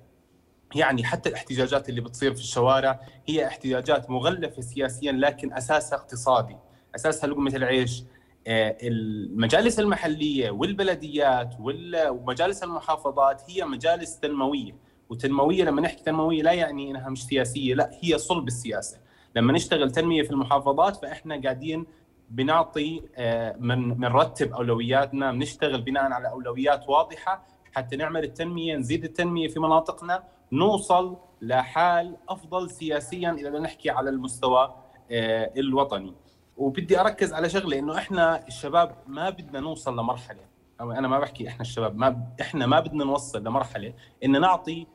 يعني 0.75 1.05
حتى 1.05 1.29
الاحتجاجات 1.29 1.89
اللي 1.89 2.01
بتصير 2.01 2.35
في 2.35 2.41
الشوارع 2.41 3.01
هي 3.27 3.47
احتجاجات 3.47 4.11
مغلفة 4.11 4.63
سياسيا 4.63 5.13
لكن 5.13 5.53
أساسها 5.53 5.99
اقتصادي. 5.99 6.57
أساسها 6.95 7.29
لقمة 7.29 7.57
العيش. 7.57 8.03
آه، 8.47 8.77
المجالس 8.83 9.81
المحلية 9.81 10.51
والبلديات 10.51 11.55
ومجالس 11.61 12.63
المحافظات 12.63 13.43
هي 13.51 13.65
مجالس 13.65 14.21
تنموية. 14.21 14.77
وتنموية 15.11 15.65
لما 15.65 15.81
نحكي 15.81 16.03
تنموية 16.03 16.43
لا 16.43 16.53
يعني 16.53 16.91
إنها 16.91 17.09
مش 17.09 17.25
سياسية 17.25 17.75
لا 17.75 17.91
هي 18.03 18.19
صلب 18.19 18.47
السياسة. 18.47 19.04
لما 19.35 19.53
نشتغل 19.53 19.91
تنمية 19.91 20.23
في 20.23 20.31
المحافظات 20.31 20.97
فإحنا 20.97 21.41
قاعدين 21.43 21.87
بنعطي 22.31 23.03
آه، 23.17 23.57
من 23.59 23.95
بنرتب 23.95 24.53
أولوياتنا 24.53 25.33
بنشتغل 25.33 25.83
بناء 25.83 26.13
على 26.13 26.29
أولويات 26.31 26.89
واضحة 26.89 27.47
حتى 27.73 27.97
نعمل 27.97 28.25
التنمية 28.25 28.77
نزيد 28.77 29.05
التنمية 29.05 29.49
في 29.49 29.61
مناطقنا 29.61 30.23
نوصل 30.53 31.17
لحال 31.43 32.17
أفضل 32.29 32.71
سياسيا 32.71 33.31
اذا 33.31 33.51
نحكي 33.51 33.91
على 33.91 34.11
المستوى 34.11 34.75
آه، 35.11 35.53
الوطني. 35.57 36.15
وبدي 36.57 37.01
أركز 37.01 37.33
على 37.33 37.49
شغلة 37.49 37.79
إنه 37.79 37.99
إحنا 37.99 38.47
الشباب 38.49 38.97
ما 39.07 39.31
بدنا 39.31 39.61
نوصل 39.61 39.93
لمرحلة 39.99 40.41
أو 40.81 40.93
أنا 40.93 41.09
ما 41.09 41.19
بحكي 41.19 41.49
إحنا 41.49 41.61
الشباب 41.61 41.97
ما 41.97 42.27
إحنا 42.41 42.67
ما 42.67 42.81
بدنا 42.81 43.05
نوصل 43.05 43.45
لمرحلة 43.45 43.95
إن 44.25 44.41
نعطي 44.41 44.87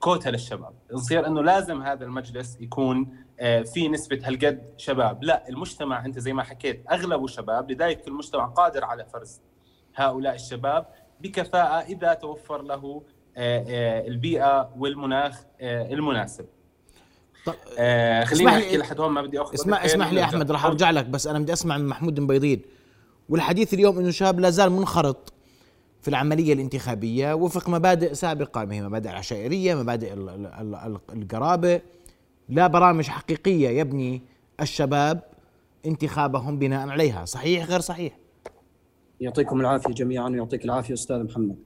كوتا 0.00 0.28
للشباب. 0.28 0.74
نصير 0.92 1.26
إنه 1.26 1.42
لازم 1.42 1.82
هذا 1.82 2.04
المجلس 2.04 2.56
يكون 2.60 3.16
آه، 3.40 3.62
في 3.62 3.88
نسبة 3.88 4.20
هالقد 4.24 4.72
شباب. 4.76 5.24
لا 5.24 5.48
المجتمع 5.48 6.04
أنت 6.04 6.18
زي 6.18 6.32
ما 6.32 6.42
حكيت 6.42 6.84
أغلبه 6.90 7.26
شباب 7.26 7.70
لذلك 7.70 8.08
المجتمع 8.08 8.46
قادر 8.46 8.84
على 8.84 9.04
فرز 9.04 9.40
هؤلاء 9.94 10.34
الشباب 10.34 10.86
بكفاءة 11.20 11.86
إذا 11.86 12.14
توفر 12.14 12.62
له 12.62 13.02
آه، 13.36 14.06
البيئة 14.06 14.70
والمناخ 14.76 15.42
المناسب. 15.60 16.46
طيب 17.46 17.56
خليني 18.24 18.50
أحكي 18.50 18.76
لحد 18.76 19.00
هون 19.00 19.12
ما 19.12 19.22
بدي 19.22 19.40
أخذ 19.40 19.54
اسمع 19.54 19.84
اسمح 19.84 20.12
لي 20.12 20.24
أحمد 20.24 20.50
راح 20.50 20.66
أرجع 20.66 20.90
لك 20.90 21.06
بس 21.06 21.26
أنا 21.26 21.38
بدي 21.38 21.52
أسمع 21.52 21.78
من 21.78 21.86
محمود 21.88 22.20
بيضين 22.20 22.62
والحديث 23.28 23.74
اليوم 23.74 23.98
إنه 23.98 24.08
الشباب 24.08 24.40
لا 24.40 24.50
زال 24.50 24.72
منخرط. 24.72 25.31
في 26.02 26.08
العملية 26.08 26.52
الانتخابية 26.52 27.34
وفق 27.34 27.68
مبادئ 27.68 28.14
سابقة 28.14 28.72
هي 28.72 28.82
مبادئ 28.82 29.10
العشائرية 29.10 29.74
مبادئ 29.74 30.14
القرابة. 31.12 31.80
لا 32.48 32.66
برامج 32.66 33.04
حقيقية 33.04 33.68
يبني 33.68 34.22
الشباب 34.60 35.22
انتخابهم 35.86 36.58
بناء 36.58 36.88
عليها. 36.88 37.24
صحيح 37.24 37.66
غير 37.66 37.80
صحيح؟ 37.80 38.18
يعطيكم 39.20 39.60
العافية 39.60 39.94
جميعا 39.94 40.28
ويعطيك 40.28 40.64
العافية 40.64 40.94
أستاذ 40.94 41.24
محمد. 41.24 41.56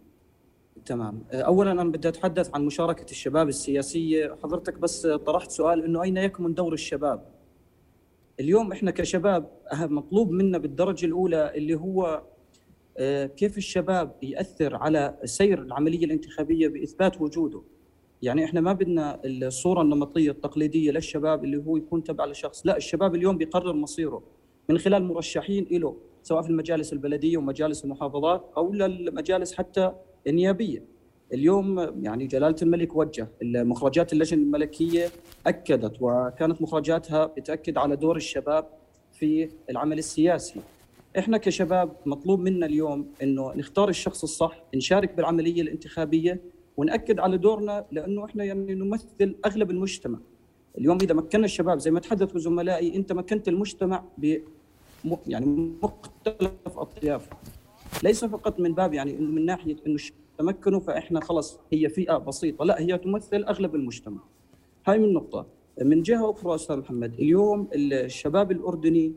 تمام. 0.87 1.23
أولا 1.33 1.73
أنا 1.73 1.85
بدي 1.85 2.09
أتحدث 2.09 2.55
عن 2.55 2.67
مشاركة 2.67 3.11
الشباب 3.11 3.49
السياسية. 3.49 4.37
حضرتك 4.43 4.79
بس 4.79 5.07
طرحت 5.07 5.51
سؤال 5.51 5.85
أنه 5.85 6.03
أين 6.03 6.17
يكمن 6.17 6.55
دور 6.55 6.73
الشباب؟ 6.73 7.25
اليوم 8.41 8.73
إحنا 8.73 8.91
كشباب 8.91 9.49
مطلوب 9.75 10.31
منا 10.31 10.59
بالدرجة 10.59 11.07
الأولى 11.07 11.55
اللي 11.55 11.75
هو 11.75 12.23
كيف 13.37 13.59
الشباب 13.59 14.13
يأثر 14.23 14.77
على 14.77 15.19
سير 15.25 15.63
العملية 15.63 16.05
الانتخابية 16.05 16.69
بإثبات 16.69 17.21
وجوده؟ 17.21 17.63
يعني 18.23 18.45
إحنا 18.45 18.61
ما 18.61 18.73
بدنا 18.73 19.21
الصورة 19.25 19.83
النمطية 19.83 20.31
التقليدية 20.31 20.91
للشباب 20.91 21.45
اللي 21.45 21.57
هو 21.67 21.77
يكون 21.77 22.05
تبع 22.05 22.25
لشخص 22.25 22.67
لا 22.67 22.77
الشباب 22.77 23.15
اليوم 23.15 23.39
بيقرر 23.39 23.73
مصيره 23.73 24.23
من 24.69 24.79
خلال 24.79 25.05
مرشحين 25.05 25.67
له 25.71 25.97
سواء 26.23 26.43
في 26.43 26.51
المجالس 26.51 26.93
البلدية 26.93 27.37
ومجالس 27.37 27.85
المحافظات 27.85 28.51
أو 28.57 28.73
للمجالس 28.73 29.55
حتى 29.55 29.93
النيابية. 30.27 30.85
اليوم 31.33 31.79
يعني 32.05 32.27
جلالة 32.27 32.57
الملك 32.63 32.97
وجه 32.97 33.29
مخرجات 33.43 34.13
اللجنة 34.13 34.43
الملكية 34.43 35.07
أكدت 35.47 35.97
وكانت 36.01 36.63
مخرجاتها 36.63 37.27
بتأكد 37.27 37.79
على 37.79 37.97
دور 37.97 38.17
الشباب 38.17 38.69
في 39.13 39.49
العمل 39.71 39.99
السياسي. 39.99 40.61
إحنا 41.19 41.39
كشباب 41.39 41.97
مطلوب 42.07 42.41
منا 42.41 42.67
اليوم 42.67 43.07
إنه 43.23 43.53
نختار 43.55 43.89
الشخص 43.89 44.23
الصح 44.23 44.63
نشارك 44.75 45.15
بالعملية 45.15 45.63
الانتخابية 45.63 46.41
ونأكد 46.77 47.19
على 47.21 47.39
دورنا 47.39 47.87
لأنه 47.93 48.25
إحنا 48.25 48.45
يعني 48.45 48.75
نمثل 48.75 49.37
أغلب 49.47 49.71
المجتمع. 49.71 50.19
اليوم 50.79 50.99
إذا 51.03 51.15
مكنا 51.15 51.45
الشباب 51.45 51.79
زي 51.79 51.91
ما 51.91 52.01
تحدثوا 52.01 52.41
زملائي 52.41 52.97
أنت 52.97 53.13
مكنت 53.13 53.49
المجتمع 53.49 54.05
ب 54.19 54.37
يعني 55.27 55.73
مختلف 55.83 56.53
أطيافه. 56.79 57.37
ليس 58.03 58.25
فقط 58.25 58.61
من 58.61 58.75
باب 58.75 58.95
يعني 58.95 59.19
إنه 59.19 59.31
من 59.31 59.45
ناحية 59.47 59.77
إنه 59.87 59.99
تمكنوا 60.39 60.81
فإحنا 60.81 61.21
خلص 61.21 61.61
هي 61.73 61.89
فئة 61.89 62.17
بسيطة 62.17 62.65
لا 62.65 62.81
هي 62.81 62.99
تمثل 62.99 63.45
أغلب 63.45 63.75
المجتمع. 63.75 64.21
هاي 64.87 64.99
من 64.99 65.13
نقطة. 65.13 65.47
من 65.83 66.03
جهة 66.03 66.31
أخرى 66.31 66.55
أستاذ 66.55 66.77
محمد 66.77 67.15
اليوم 67.15 67.69
الشباب 67.75 68.53
الأردني 68.53 69.13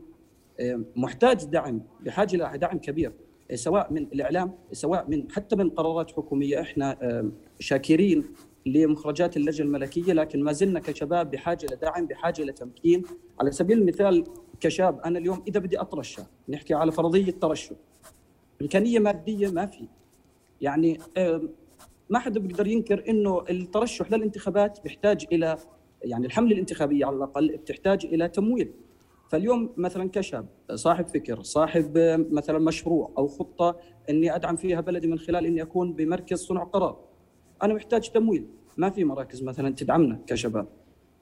محتاج 0.96 1.44
دعم 1.44 1.82
بحاجه 2.00 2.36
إلى 2.36 2.58
دعم 2.58 2.78
كبير 2.78 3.12
سواء 3.54 3.92
من 3.92 4.02
الإعلام 4.02 4.52
سواء 4.72 5.10
من 5.10 5.30
حتى 5.30 5.56
من 5.56 5.70
قرارات 5.70 6.10
حكومية. 6.10 6.60
إحنا 6.60 6.96
شاكرين 7.58 8.24
لمخرجات 8.66 9.36
اللجنة 9.36 9.66
الملكية 9.66 10.12
لكن 10.12 10.42
ما 10.42 10.52
زلنا 10.52 10.80
كشباب 10.80 11.30
بحاجة 11.30 11.66
لدعم 11.72 12.06
بحاجة 12.06 12.42
لتمكين 12.42 13.02
على 13.40 13.50
سبيل 13.50 13.78
المثال 13.78 14.24
كشاب 14.60 15.00
أنا 15.00 15.18
اليوم 15.18 15.42
إذا 15.48 15.60
بدي 15.60 15.80
اترشح 15.80 16.26
نحكي 16.48 16.74
على 16.74 16.92
فرضية 16.92 17.32
ترشح 17.32 17.76
إمكانية 18.62 18.98
مادية 18.98 19.48
ما 19.48 19.66
في. 19.66 19.88
يعني 20.60 20.98
ما 22.10 22.18
حدا 22.18 22.40
بيقدر 22.40 22.66
ينكر 22.66 23.04
إنه 23.08 23.44
الترشح 23.50 24.12
للانتخابات 24.12 24.78
بيحتاج 24.84 25.26
إلى 25.32 25.56
يعني 26.02 26.26
الحملة 26.26 26.52
الانتخابية 26.52 27.06
على 27.06 27.16
الأقل 27.16 27.56
بتحتاج 27.56 28.06
إلى 28.06 28.28
تمويل. 28.28 28.70
فاليوم 29.30 29.70
مثلا 29.76 30.10
كشاب 30.10 30.46
صاحب 30.74 31.06
فكر 31.06 31.42
صاحب 31.42 31.92
مثلا 32.30 32.58
مشروع 32.58 33.10
أو 33.18 33.26
خطة 33.28 33.76
إني 34.10 34.34
أدعم 34.36 34.56
فيها 34.56 34.80
بلدي 34.80 35.08
من 35.08 35.18
خلال 35.18 35.46
إني 35.46 35.62
أكون 35.62 35.92
بمركز 35.92 36.38
صنع 36.38 36.64
قرار. 36.64 36.98
أنا 37.62 37.74
محتاج 37.74 38.08
تمويل. 38.10 38.46
ما 38.76 38.90
في 38.90 39.04
مراكز 39.04 39.42
مثلا 39.42 39.74
تدعمنا 39.74 40.20
كشباب. 40.26 40.66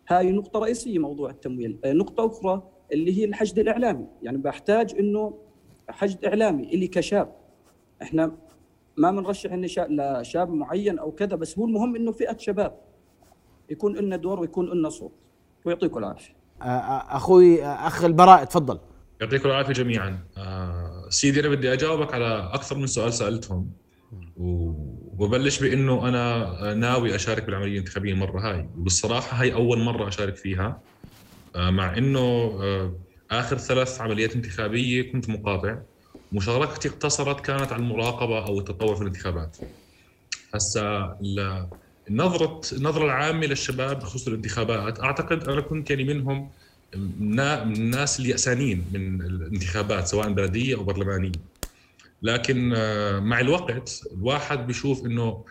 هاي 0.08 0.32
نقطة 0.32 0.58
رئيسية 0.60 0.98
موضوع 0.98 1.30
التمويل. 1.30 1.78
نقطة 1.86 2.26
أخرى 2.26 2.62
اللي 2.92 3.18
هي 3.18 3.24
الحشد 3.24 3.58
الإعلامي. 3.58 4.06
يعني 4.22 4.38
بحتاج 4.38 4.94
أنه 4.98 5.38
حشد 5.88 6.24
إعلامي 6.24 6.74
اللي 6.74 6.86
كشاب. 6.86 7.32
إحنا 8.02 8.36
ما 8.96 9.10
بنرشح 9.10 9.66
شا- 9.66 9.88
لشاب 9.90 10.50
معين 10.50 10.98
أو 10.98 11.12
كذا 11.12 11.36
بس 11.36 11.58
هو 11.58 11.64
المهم 11.64 11.96
إنه 11.96 12.12
فئة 12.12 12.36
شباب. 12.36 12.78
يكون 13.70 13.96
لنا 13.96 14.16
دور 14.16 14.40
ويكون 14.40 14.70
لنا 14.70 14.88
صوت. 14.88 15.12
ويعطيكم 15.64 15.98
العافية. 15.98 16.32
آه، 16.32 16.36
آه، 16.36 16.37
أخوي 16.60 17.64
أخ 17.64 18.04
البراء 18.04 18.44
تفضل. 18.44 18.78
يعطيكم 19.20 19.48
العافية 19.48 19.72
جميعا. 19.72 20.18
آه 20.36 21.06
سيدي 21.08 21.40
أنا 21.40 21.48
بدي 21.48 21.72
أجاوبك 21.72 22.14
على 22.14 22.50
أكثر 22.52 22.78
من 22.78 22.86
سؤال 22.86 23.12
سألتهم. 23.12 23.70
وببلش 24.36 25.62
بإنه 25.62 26.08
أنا 26.08 26.74
ناوي 26.74 27.14
أشارك 27.14 27.44
بالعملية 27.44 27.72
الانتخابية 27.72 28.12
المرة 28.12 28.40
هاي. 28.40 28.68
وبالصراحة 28.78 29.40
هاي 29.40 29.54
أول 29.54 29.80
مرة 29.80 30.08
أشارك 30.08 30.36
فيها. 30.36 30.80
آه 31.56 31.70
مع 31.70 31.98
إنه 31.98 32.18
آه 32.18 32.94
آخر 33.30 33.58
ثلاث 33.58 34.00
عمليات 34.00 34.34
انتخابية 34.34 35.12
كنت 35.12 35.30
مقاطع. 35.30 35.78
مشاركتي 36.32 36.88
اقتصرت 36.88 37.40
كانت 37.40 37.72
على 37.72 37.82
المراقبة 37.82 38.46
أو 38.46 38.58
التطوع 38.58 38.94
في 38.94 39.02
الانتخابات. 39.02 39.56
هسا 40.54 41.16
ال- 42.08 42.12
النظرة 42.12 42.60
النظرة 42.72 43.04
العامة 43.04 43.46
للشباب 43.46 43.98
بخصوص 43.98 44.28
الانتخابات 44.28 45.00
أعتقد 45.00 45.48
أنا 45.48 45.60
كنت 45.60 45.90
يعني 45.90 46.04
منهم 46.04 46.50
من 46.96 47.40
الناس 47.40 48.20
اليأسانين 48.20 48.84
من 48.92 49.20
الانتخابات 49.22 50.06
سواء 50.06 50.32
بلدية 50.32 50.76
أو 50.76 50.84
برلمانية. 50.84 51.32
لكن 52.22 52.72
آه، 52.76 53.20
مع 53.20 53.40
الوقت 53.40 54.02
الواحد 54.12 54.66
بيشوف 54.66 55.06
إنه 55.06 55.44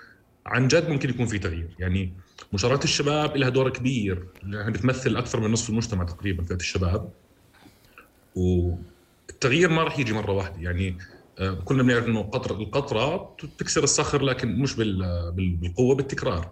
عن 0.46 0.68
جد 0.68 0.90
ممكن 0.90 1.10
يكون 1.10 1.26
في 1.26 1.40
تغيير. 1.40 1.68
يعني 1.80 2.14
مشاركة 2.54 2.84
الشباب 2.84 3.38
لها 3.38 3.50
دور 3.50 3.70
كبير. 3.70 4.24
لأنها 4.44 4.70
بتمثل 4.70 5.16
أكثر 5.16 5.40
من 5.40 5.52
نصف 5.52 5.70
المجتمع 5.70 6.04
تقريبا 6.04 6.44
فئة 6.44 6.56
الشباب. 6.56 7.10
والتغيير 8.36 9.70
ما 9.70 9.84
راح 9.84 10.00
يجي 10.00 10.14
مرة 10.14 10.32
واحدة. 10.32 10.62
يعني 10.62 10.98
كلنا 11.66 11.84
بنعرف 11.84 12.06
إنه 12.08 12.22
قطرة 12.22 12.56
القطرة 12.56 13.36
تكسر 13.58 13.84
الصخر 13.84 14.22
لكن 14.22 14.60
مش 14.60 14.76
بال- 14.76 15.32
بال- 15.32 15.56
بالقوة 15.56 15.96
بالتكرار. 15.96 16.50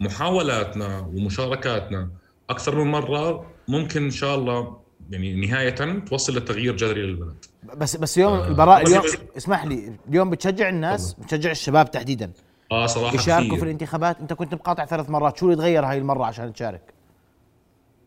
فمحاولاتنا 0.00 0.98
ومشاركاتنا 1.00 2.08
أكثر 2.50 2.84
من 2.84 2.90
مرة 2.90 3.46
ممكن 3.68 4.02
إن 4.04 4.10
شاء 4.10 4.34
الله 4.34 4.76
يعني 5.10 5.46
نهاية 5.46 5.98
توصل 5.98 6.36
لتغيير 6.36 6.76
جذري 6.76 7.02
للبلد. 7.02 7.44
بس 7.76 7.96
بس 7.96 8.18
اليوم 8.18 8.32
آه، 8.32 8.48
البراء 8.48 8.86
اليوم 8.86 9.02
اسمح 9.36 9.64
لي 9.64 9.92
اليوم 10.08 10.30
بتشجع 10.30 10.68
الناس؟ 10.68 11.12
بتشجع 11.14 11.50
الشباب 11.50 11.90
تحديدا؟ 11.90 12.30
آه 12.72 12.86
صراحة 12.86 13.14
يشاركوا 13.14 13.46
كثير. 13.48 13.58
في 13.58 13.64
الانتخابات؟ 13.64 14.20
أنت 14.20 14.32
كنت 14.32 14.54
مقاطع 14.54 14.84
ثلاث 14.86 15.10
مرات 15.10 15.36
شو 15.38 15.46
اللي 15.46 15.56
تغير 15.56 15.84
هاي 15.84 15.98
المرة 15.98 16.24
عشان 16.24 16.52
تشارك؟ 16.52 16.80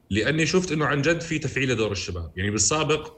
لأني 0.10 0.46
شفت 0.46 0.72
إنه 0.72 0.86
عن 0.86 1.02
جد 1.02 1.22
في 1.22 1.40
تفعيل 1.40 1.72
لدور 1.72 1.92
الشباب. 1.92 2.32
يعني 2.36 2.52
بالسابق 2.52 3.14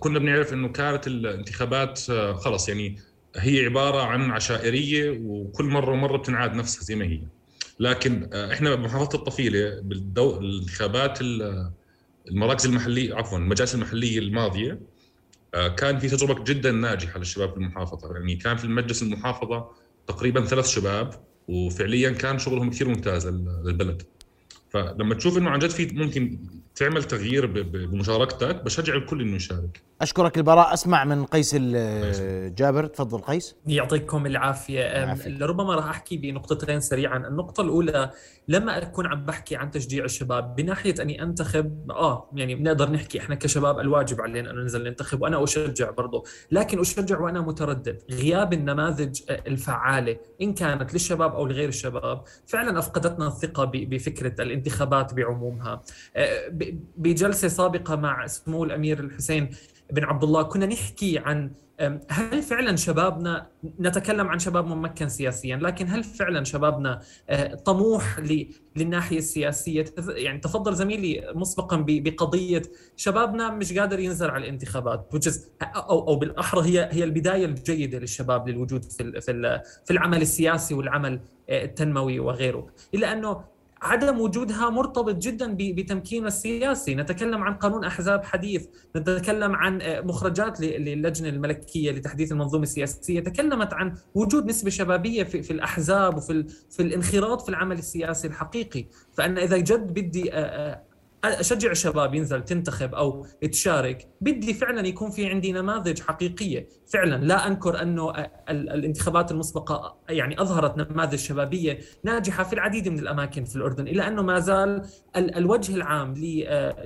كنا 0.00 0.18
بنعرف 0.18 0.52
إنه 0.52 0.68
كانت 0.68 1.06
الانتخابات 1.06 2.10
آه، 2.10 2.32
خلص 2.32 2.68
يعني 2.68 2.96
هي 3.36 3.64
عبارة 3.64 4.02
عن 4.02 4.30
عشائرية 4.30 5.20
وكل 5.24 5.64
مرة 5.64 5.90
ومرة 5.92 6.16
بتنعاد 6.16 6.54
نفسها 6.54 6.82
زي 6.82 6.94
ما 6.94 7.04
هي. 7.04 7.20
لكن 7.80 8.28
آه، 8.32 8.52
إحنا 8.52 8.74
بمحافظة 8.74 9.18
الطفيلة 9.18 9.80
بالدو... 9.80 10.38
الانتخابات 10.40 11.20
ال- 11.20 11.70
المراكز 12.28 12.66
المحلية 12.66 13.14
عفوا 13.14 13.38
المجالس 13.38 13.74
المحلية 13.74 14.18
الماضية 14.18 14.80
آه، 15.54 15.68
كان 15.68 15.98
في 15.98 16.08
تجربة 16.08 16.44
جدا 16.44 16.72
ناجحة 16.72 17.18
للشباب 17.18 17.50
في 17.50 17.56
المحافظة. 17.56 18.12
يعني 18.14 18.36
كان 18.36 18.56
في 18.56 18.64
المجلس 18.64 19.02
المحافظة 19.02 19.68
تقريبا 20.06 20.44
ثلاث 20.44 20.68
شباب 20.68 21.10
وفعليا 21.48 22.10
كان 22.10 22.38
شغلهم 22.38 22.70
كثير 22.70 22.88
ممتاز 22.88 23.26
لل- 23.26 23.62
للبلد. 23.64 24.02
فلما 24.72 25.14
تشوف 25.14 25.38
إنه 25.38 25.50
عن 25.50 25.58
جد 25.58 25.70
في 25.70 25.86
ممكن 25.94 26.38
تعمل 26.74 27.04
تغيير 27.04 27.46
بمشاركتك 27.46 28.64
بشجع 28.64 28.94
الكل 28.94 29.20
إنه 29.20 29.36
يشارك. 29.36 29.82
أشكرك 30.00 30.38
البراء. 30.38 30.74
أسمع 30.74 31.04
من 31.04 31.24
قيس 31.24 31.56
ال- 31.58 32.54
جابر. 32.54 32.86
تفضل 32.86 33.18
قيس. 33.18 33.56
يعطيكم 33.66 34.26
العافية. 34.26 34.84
أم، 34.84 35.18
ربما 35.42 35.74
راح 35.74 35.88
أحكي 35.88 36.16
بنقطتين 36.16 36.80
سريعا. 36.80 37.16
النقطة 37.28 37.60
الأولى 37.60 38.10
لما 38.48 38.78
أكون 38.82 39.06
عم 39.06 39.24
بحكي 39.26 39.56
عن 39.56 39.70
تشجيع 39.70 40.04
الشباب 40.04 40.56
بناحية 40.56 40.94
أني 41.00 41.22
أنتخب 41.22 41.90
آه 41.90 42.30
يعني 42.34 42.54
بنقدر 42.54 42.90
نحكي 42.90 43.18
إحنا 43.18 43.34
كشباب 43.34 43.78
الواجب 43.80 44.20
علينا 44.20 44.50
أن 44.50 44.56
ننزل 44.56 44.84
ننتخب 44.84 45.22
وأنا 45.22 45.44
أشجع 45.44 45.90
برضه 45.90 46.24
لكن 46.50 46.80
أشجع 46.80 47.20
وأنا 47.20 47.40
متردد. 47.40 48.02
غياب 48.10 48.52
النماذج 48.52 49.20
الفعالة 49.30 50.16
إن 50.42 50.54
كانت 50.54 50.92
للشباب 50.92 51.34
أو 51.34 51.46
لغير 51.46 51.68
الشباب 51.68 52.22
فعلا 52.46 52.78
أفقدتنا 52.78 53.26
الثقة 53.26 53.64
ب- 53.64 53.70
بفكرة 53.90 54.42
الانتخابات 54.66 55.14
بعمومها. 55.14 55.82
آه، 56.16 56.48
ب- 56.48 56.80
بجلسة 56.96 57.48
سابقة 57.48 57.96
مع 57.96 58.26
سمو 58.26 58.64
الأمير 58.64 59.00
الحسين 59.00 59.50
بن 59.92 60.04
عبد 60.04 60.24
الله 60.24 60.42
كنا 60.42 60.66
نحكي 60.66 61.18
عن 61.18 61.50
هل 62.08 62.42
فعلا 62.42 62.76
شبابنا 62.76 63.46
نتكلم 63.80 64.28
عن 64.28 64.38
شباب 64.38 64.66
ممكن 64.66 65.08
سياسيا 65.08 65.56
لكن 65.56 65.88
هل 65.88 66.04
فعلا 66.04 66.44
شبابنا 66.44 67.00
آه، 67.28 67.54
طموح 67.54 68.20
للناحية 68.76 69.18
السياسية؟ 69.18 69.84
يعني 70.08 70.38
تفضل 70.38 70.74
زميلي 70.74 71.32
مسبقا 71.34 71.84
بقضية 71.88 72.62
شبابنا 72.96 73.50
مش 73.50 73.78
قادر 73.78 73.98
ينزل 74.00 74.30
على 74.30 74.44
الانتخابات 74.44 75.08
أو 75.62 76.08
أو 76.08 76.16
بالأحرى 76.16 76.60
هي 76.68 76.88
هي 76.92 77.04
البداية 77.04 77.44
الجيدة 77.44 77.98
للشباب 77.98 78.48
للوجود 78.48 78.84
في 78.84 79.20
في 79.84 79.90
العمل 79.90 80.22
السياسي 80.22 80.74
والعمل 80.74 81.20
آه، 81.48 81.64
التنموي 81.64 82.18
وغيره. 82.20 82.66
إلا 82.94 83.12
أنه 83.12 83.44
عدم 83.82 84.20
وجودها 84.20 84.70
مرتبط 84.70 85.14
جدا 85.14 85.52
ب- 85.52 85.56
بتمكين 85.56 86.26
السياسي. 86.26 86.94
نتكلم 86.94 87.42
عن 87.42 87.54
قانون 87.54 87.84
أحزاب 87.84 88.24
حديث 88.24 88.66
نتكلم 88.96 89.54
عن 89.56 89.82
آه، 89.82 90.00
مخرجات 90.00 90.60
ل- 90.60 90.64
للجنة 90.84 91.28
الملكية 91.28 91.90
لتحديث 91.90 92.32
المنظومة 92.32 92.62
السياسية. 92.62 93.20
تكلمت 93.20 93.72
عن 93.74 93.94
وجود 94.14 94.46
نسبة 94.46 94.70
شبابية 94.70 95.22
في, 95.24 95.50
الأحزاب 95.50 96.16
وفي 96.16 96.44
في 96.70 96.82
الانخراط 96.82 97.40
في 97.42 97.48
العمل 97.48 97.78
السياسي 97.78 98.26
الحقيقي. 98.28 98.84
فأنا 99.12 99.42
إذا 99.44 99.56
جد 99.56 99.94
بدي 99.94 100.32
آه، 100.32 100.36
آه، 100.36 100.82
أشجع 101.24 101.70
الشباب 101.70 102.14
ينزل 102.14 102.42
تنتخب 102.44 102.94
أو 102.94 103.26
تشارك. 103.52 104.08
بدي 104.20 104.54
فعلا 104.54 104.86
يكون 104.86 105.10
في 105.10 105.26
عندي 105.26 105.52
نماذج 105.52 106.00
حقيقية. 106.00 106.68
فعلا 106.86 107.24
لا 107.24 107.46
أنكر 107.46 107.82
أنه 107.82 108.10
ال- 108.10 108.70
الانتخابات 108.70 109.30
المسبقة 109.32 109.96
يعني 110.08 110.40
أظهرت 110.40 110.76
نماذج 110.78 111.14
شبابية 111.18 111.78
ناجحة 112.04 112.44
في 112.44 112.52
العديد 112.52 112.88
من 112.88 112.98
الأماكن 112.98 113.44
في 113.44 113.56
الأردن 113.56 113.88
إلا 113.88 114.08
أنه 114.08 114.22
ما 114.22 114.38
زال 114.38 114.82
ال- 115.16 115.36
الوجه 115.36 115.74
العام 115.76 116.14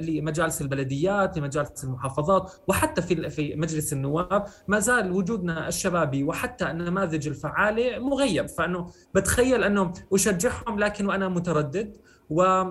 لمجالس 0.01 0.63
البلديات 0.63 1.39
لمجالس 1.39 1.85
المحافظات 1.85 2.53
وحتى 2.69 3.03
في 3.03 3.31
في 3.31 3.55
مجلس 3.57 3.93
النواب 3.93 4.45
ما 4.69 4.79
زال 4.79 5.13
وجودنا 5.13 5.69
الشبابي 5.69 6.25
وحتى 6.25 6.71
النماذج 6.71 7.29
الفعالة 7.29 7.99
مغيب. 7.99 8.47
فأنه 8.49 8.87
بتخيل 9.15 9.65
أنه 9.65 9.93
أشجعهم 10.13 10.79
لكن 10.79 11.07
وأنا 11.07 11.29
متردد. 11.29 11.97
و 12.31 12.63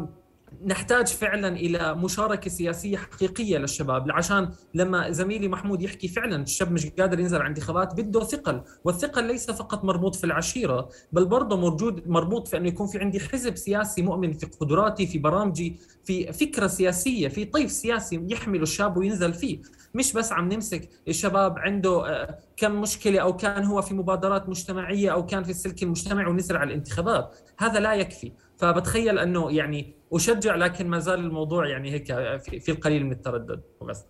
نحتاج 0.65 1.07
فعلا 1.07 1.47
إلى 1.47 1.95
مشاركة 1.95 2.49
سياسية 2.49 2.97
حقيقية 2.97 3.57
للشباب 3.57 4.11
عشان 4.11 4.49
لما 4.73 5.11
زميلي 5.11 5.47
محمود 5.47 5.81
يحكي 5.81 6.07
فعلا 6.07 6.43
الشاب 6.43 6.71
مش 6.71 6.87
قادر 6.87 7.19
ينزل 7.19 7.37
على 7.41 7.49
انتخابات 7.49 7.93
بده 7.93 8.23
ثقل 8.23 8.61
والثقل 8.83 9.27
ليس 9.27 9.51
فقط 9.51 9.83
مربوط 9.83 10.15
في 10.15 10.23
العشيرة 10.23 10.89
بل 11.11 11.25
برضه 11.25 11.57
موجود 11.57 12.07
مربوط 12.07 12.47
في 12.47 12.57
إنه 12.57 12.67
يكون 12.67 12.87
في 12.87 12.99
عندي 12.99 13.19
حزب 13.19 13.55
سياسي 13.55 14.01
مؤمن 14.01 14.33
في 14.33 14.45
قدراتي 14.45 15.07
في 15.07 15.17
برامجي 15.17 15.79
في 16.03 16.33
فكرة 16.33 16.67
سياسية 16.67 17.27
في 17.27 17.45
طيف 17.45 17.71
سياسي 17.71 18.25
يحمل 18.29 18.61
الشاب 18.61 18.97
وينزل 18.97 19.33
فيه. 19.33 19.61
مش 19.93 20.13
بس 20.13 20.31
عم 20.31 20.51
نمسك 20.51 20.89
الشباب 21.07 21.59
عنده 21.59 22.07
آه، 22.09 22.39
كم 22.57 22.81
مشكلة 22.81 23.19
أو 23.19 23.35
كان 23.35 23.63
هو 23.63 23.81
في 23.81 23.93
مبادرات 23.93 24.49
مجتمعية 24.49 25.13
أو 25.13 25.25
كان 25.25 25.43
في 25.43 25.49
السلك 25.49 25.83
المجتمعي 25.83 26.25
ونزل 26.25 26.57
على 26.57 26.67
الانتخابات. 26.67 27.35
هذا 27.57 27.79
لا 27.79 27.93
يكفي. 27.93 28.31
فبتخيل 28.57 29.19
إنه 29.19 29.51
يعني 29.51 29.95
أشجع 30.15 30.55
لكن 30.55 30.87
ما 30.87 30.99
زال 30.99 31.19
الموضوع 31.19 31.67
يعني 31.67 31.91
هيك 31.91 32.05
في 32.39 32.59
في 32.59 32.71
القليل 32.71 33.05
من 33.05 33.11
التردد 33.11 33.61
وبس. 33.79 34.05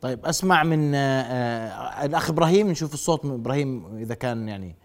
طيب 0.00 0.26
أسمع 0.26 0.62
من 0.62 0.94
آه، 0.94 1.22
آه، 1.22 2.04
الأخ 2.04 2.30
إبراهيم 2.30 2.70
نشوف 2.70 2.94
الصوت 2.94 3.24
من 3.24 3.34
إبراهيم 3.34 3.98
إذا 3.98 4.14
كان 4.14 4.48
يعني 4.48 4.76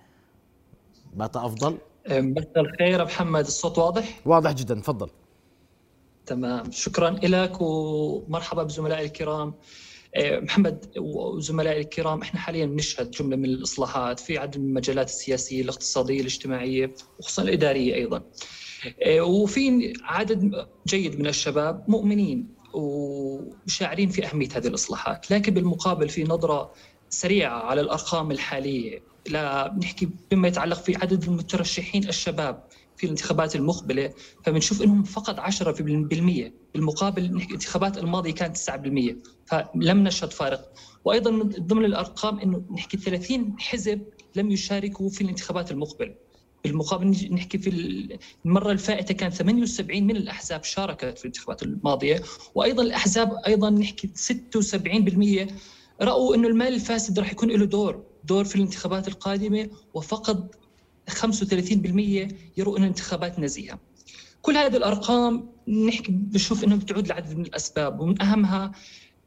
بات 1.13 1.35
أفضل. 1.35 1.77
مساء 2.09 2.59
الخير 2.59 3.05
محمد 3.05 3.45
الصوت 3.45 3.77
واضح؟ 3.77 4.19
واضح 4.25 4.51
جدا 4.51 4.75
تفضل. 4.75 5.09
تمام 6.25 6.71
شكرا 6.71 7.09
لك 7.09 7.61
ومرحبا 7.61 8.63
بزملائي 8.63 9.05
الكرام. 9.05 9.53
آه، 10.15 10.39
محمد 10.39 10.85
وزملائي 10.97 11.81
الكرام 11.81 12.21
إحنا 12.21 12.39
حاليا 12.39 12.65
بنشهد 12.65 13.11
جملة 13.11 13.35
من 13.35 13.45
الإصلاحات 13.45 14.19
في 14.19 14.37
عدد 14.37 14.57
من 14.57 14.65
المجالات 14.65 15.07
السياسية 15.07 15.61
الاقتصادية 15.61 16.19
الاجتماعية 16.19 16.93
وخصوصا 17.19 17.41
الإدارية 17.41 17.95
أيضا. 17.95 18.21
وفي 19.19 19.93
عدد 20.03 20.67
جيد 20.87 21.19
من 21.19 21.27
الشباب 21.27 21.83
مؤمنين 21.87 22.47
وشاعرين 22.73 24.09
في 24.09 24.25
أهمية 24.25 24.49
هذه 24.55 24.67
الإصلاحات. 24.67 25.31
لكن 25.31 25.53
بالمقابل 25.53 26.09
في 26.09 26.23
نظرة 26.23 26.71
سريعة 27.09 27.59
على 27.59 27.81
الأرقام 27.81 28.31
الحالية 28.31 28.99
لا 29.29 29.67
بنحكي 29.67 30.09
بما 30.31 30.47
يتعلق 30.47 30.77
في 30.77 30.95
عدد 30.95 31.23
المترشحين 31.23 32.07
الشباب 32.09 32.63
في 32.97 33.03
الانتخابات 33.03 33.55
المقبلة 33.55 34.13
فبنشوف 34.43 34.81
إنهم 34.81 35.03
فقط 35.03 35.39
10% 35.39 35.81
بالمقابل 36.73 37.33
نحكي 37.35 37.47
الانتخابات 37.47 37.97
الماضية 37.97 38.31
كانت 38.33 38.57
9% 38.57 39.15
فلم 39.45 40.03
نشهد 40.03 40.31
فارق. 40.33 40.73
وأيضا 41.05 41.31
من 41.31 41.49
ضمن 41.49 41.85
الأرقام 41.85 42.39
إنه 42.39 42.61
نحكي 42.73 42.97
30 42.97 43.55
حزب 43.59 44.01
لم 44.35 44.51
يشاركوا 44.51 45.09
في 45.09 45.21
الانتخابات 45.21 45.71
المقبلة. 45.71 46.15
بالمقابل 46.67 47.27
نحكي 47.31 47.57
في 47.57 47.69
المرة 48.45 48.71
الفائتة 48.71 49.13
كان 49.13 49.29
78 49.29 50.03
من 50.03 50.15
الأحزاب 50.15 50.63
شاركت 50.63 51.17
في 51.17 51.25
الانتخابات 51.25 51.63
الماضية 51.63 52.21
وأيضا 52.55 52.83
الأحزاب 52.83 53.33
أيضا 53.47 53.69
نحكي 53.69 54.09
76% 55.47 55.53
رأوا 56.01 56.35
إنه 56.35 56.47
المال 56.47 56.73
الفاسد 56.73 57.19
راح 57.19 57.31
يكون 57.31 57.51
له 57.51 57.65
دور 57.65 58.03
دور 58.23 58.45
في 58.45 58.55
الانتخابات 58.55 59.07
القادمة 59.07 59.69
وفقط 59.93 60.55
35% 61.09 61.17
يروا 62.57 62.77
انها 62.77 62.87
انتخابات 62.87 63.39
نزيهة. 63.39 63.79
كل 64.41 64.57
هذه 64.57 64.77
الأرقام 64.77 65.49
نحكي 65.67 66.11
بشوف 66.11 66.63
انه 66.63 66.75
بتعود 66.75 67.07
لعدد 67.07 67.37
من 67.37 67.45
الأسباب 67.45 67.99
ومن 67.99 68.21
أهمها 68.21 68.71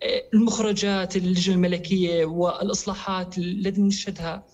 آه، 0.02 0.22
المخرجات 0.34 1.16
اللجنة 1.16 1.54
الملكية 1.54 2.24
والإصلاحات 2.24 3.38
التي 3.38 3.80
نشهدها. 3.80 4.44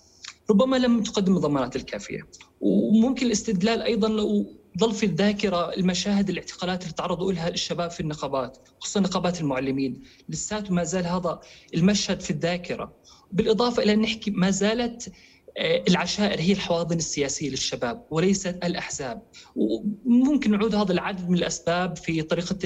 ربما 0.50 0.76
لم 0.76 1.02
تقدم 1.02 1.36
الضمانات 1.36 1.76
الكافية. 1.76 2.28
وممكن 2.60 3.26
الاستدلال 3.26 3.82
أيضا 3.82 4.08
لو 4.08 4.46
ظل 4.78 4.92
في 4.94 5.06
الذاكرة 5.06 5.74
المشاهد 5.74 6.30
الاعتقالات 6.30 6.82
اللي 6.82 6.94
تعرضوا 6.94 7.32
لها 7.32 7.48
الشباب 7.48 7.90
في 7.90 8.00
النقابات 8.00 8.58
خصوصا 8.80 9.00
نقابات 9.00 9.40
المعلمين. 9.40 10.02
لساته 10.28 10.74
ما 10.74 10.84
زال 10.84 11.06
هذا 11.06 11.40
المشهد 11.74 12.20
في 12.20 12.30
الذاكرة. 12.30 12.92
بالإضافة 13.32 13.82
إلى 13.82 13.96
نحكي 13.96 14.30
ما 14.30 14.50
زالت 14.50 15.12
آه، 15.56 15.84
العشائر 15.88 16.40
هي 16.40 16.52
الحواضن 16.52 16.96
السياسية 16.96 17.50
للشباب 17.50 18.06
وليست 18.10 18.58
الأحزاب. 18.64 19.22
وممكن 19.56 20.50
نعود 20.50 20.74
هذا 20.74 20.92
العدد 20.92 21.28
من 21.28 21.38
الأسباب 21.38 21.96
في 21.96 22.22
طريقة 22.22 22.58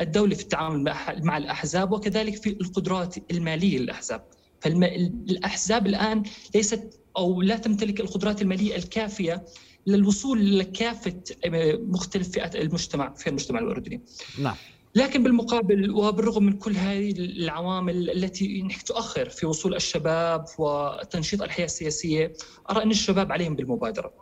الدولة 0.00 0.34
في 0.34 0.42
التعامل 0.42 0.94
مع 1.22 1.36
الأحزاب 1.36 1.92
وكذلك 1.92 2.42
في 2.42 2.50
القدرات 2.50 3.14
المالية 3.30 3.78
للأحزاب. 3.78 4.24
فالاحزاب 4.60 5.86
الآن 5.86 6.22
ليست 6.54 7.00
أو 7.16 7.42
لا 7.42 7.56
تمتلك 7.56 8.00
القدرات 8.00 8.42
المالية 8.42 8.76
الكافية 8.76 9.44
للوصول 9.86 10.58
لكافه 10.58 11.20
آه، 11.44 11.78
مختلف 11.82 12.28
فئات 12.28 12.56
المجتمع 12.56 13.14
في 13.14 13.26
المجتمع 13.26 13.58
الأردني. 13.58 14.00
نعم. 14.38 14.56
لكن 14.94 15.22
بالمقابل 15.22 15.90
وبالرغم 15.90 16.44
من 16.44 16.52
كل 16.52 16.76
هذه 16.76 17.10
العوامل 17.10 18.10
التي 18.10 18.68
تؤخر 18.86 19.28
في 19.28 19.46
وصول 19.46 19.74
الشباب 19.74 20.44
وتنشيط 20.58 21.42
الحياة 21.42 21.64
السياسية، 21.64 22.32
أرى 22.70 22.82
أن 22.82 22.90
الشباب 22.90 23.32
عليهم 23.32 23.56
بالمبادرة. 23.56 24.12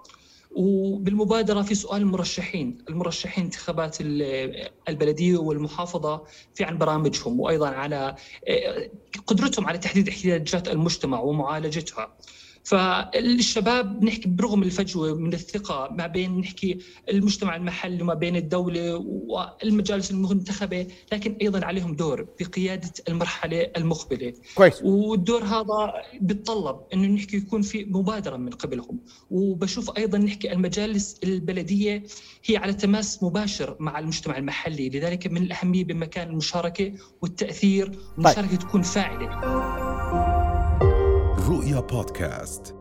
وبالمبادرة 0.54 1.62
في 1.62 1.74
سؤال 1.74 2.02
المرشحين 2.02 2.78
المرشحين 2.88 3.44
انتخابات 3.44 3.96
البلدية 4.88 5.36
والمحافظة 5.36 6.24
في 6.54 6.64
عن 6.64 6.78
برامجهم 6.78 7.40
وأيضا 7.40 7.68
على 7.68 8.14
آه، 8.48 8.90
قدرتهم 9.26 9.66
على 9.66 9.78
تحديد 9.78 10.08
احتياجات 10.08 10.68
المجتمع 10.68 11.20
ومعالجتها 11.20 12.14
فالشباب 12.64 14.04
نحكي 14.04 14.28
برغم 14.28 14.62
الفجوة 14.62 15.14
من 15.14 15.32
الثقة 15.32 15.88
ما 15.92 16.06
بين 16.06 16.38
نحكي 16.38 16.78
المجتمع 17.08 17.56
المحلي 17.56 18.02
وما 18.02 18.14
بين 18.14 18.36
الدولة 18.36 18.96
والمجالس 19.26 20.10
المنتخبة 20.10 20.86
لكن 21.12 21.36
أيضا 21.42 21.64
عليهم 21.64 21.94
دور 21.94 22.26
بقيادة 22.40 22.92
المرحلة 23.08 23.70
المقبلة. 23.76 24.32
كويس. 24.54 24.82
والدور 24.82 25.44
هذا 25.44 25.92
بيتطلب 26.20 26.80
إنه 26.94 27.08
نحكي 27.08 27.36
يكون 27.36 27.62
في 27.62 27.84
مبادرة 27.84 28.36
من 28.36 28.50
قبلهم. 28.50 28.98
وبشوف 29.30 29.96
أيضا 29.96 30.18
نحكي 30.18 30.52
المجالس 30.52 31.20
البلدية 31.24 32.02
هي 32.44 32.56
على 32.56 32.72
تماس 32.72 33.22
مباشر 33.22 33.76
مع 33.80 33.98
المجتمع 33.98 34.38
المحلي. 34.38 34.88
لذلك 34.88 35.26
من 35.26 35.42
الأهمية 35.42 35.84
بمكان 35.84 36.28
المشاركة 36.28 36.92
والتأثير 37.22 37.98
المشاركه 38.18 38.48
طيب. 38.48 38.58
تكون 38.58 38.82
فاعلة. 38.82 40.31
رؤيا 41.82 41.86
بودكاست 41.86 42.74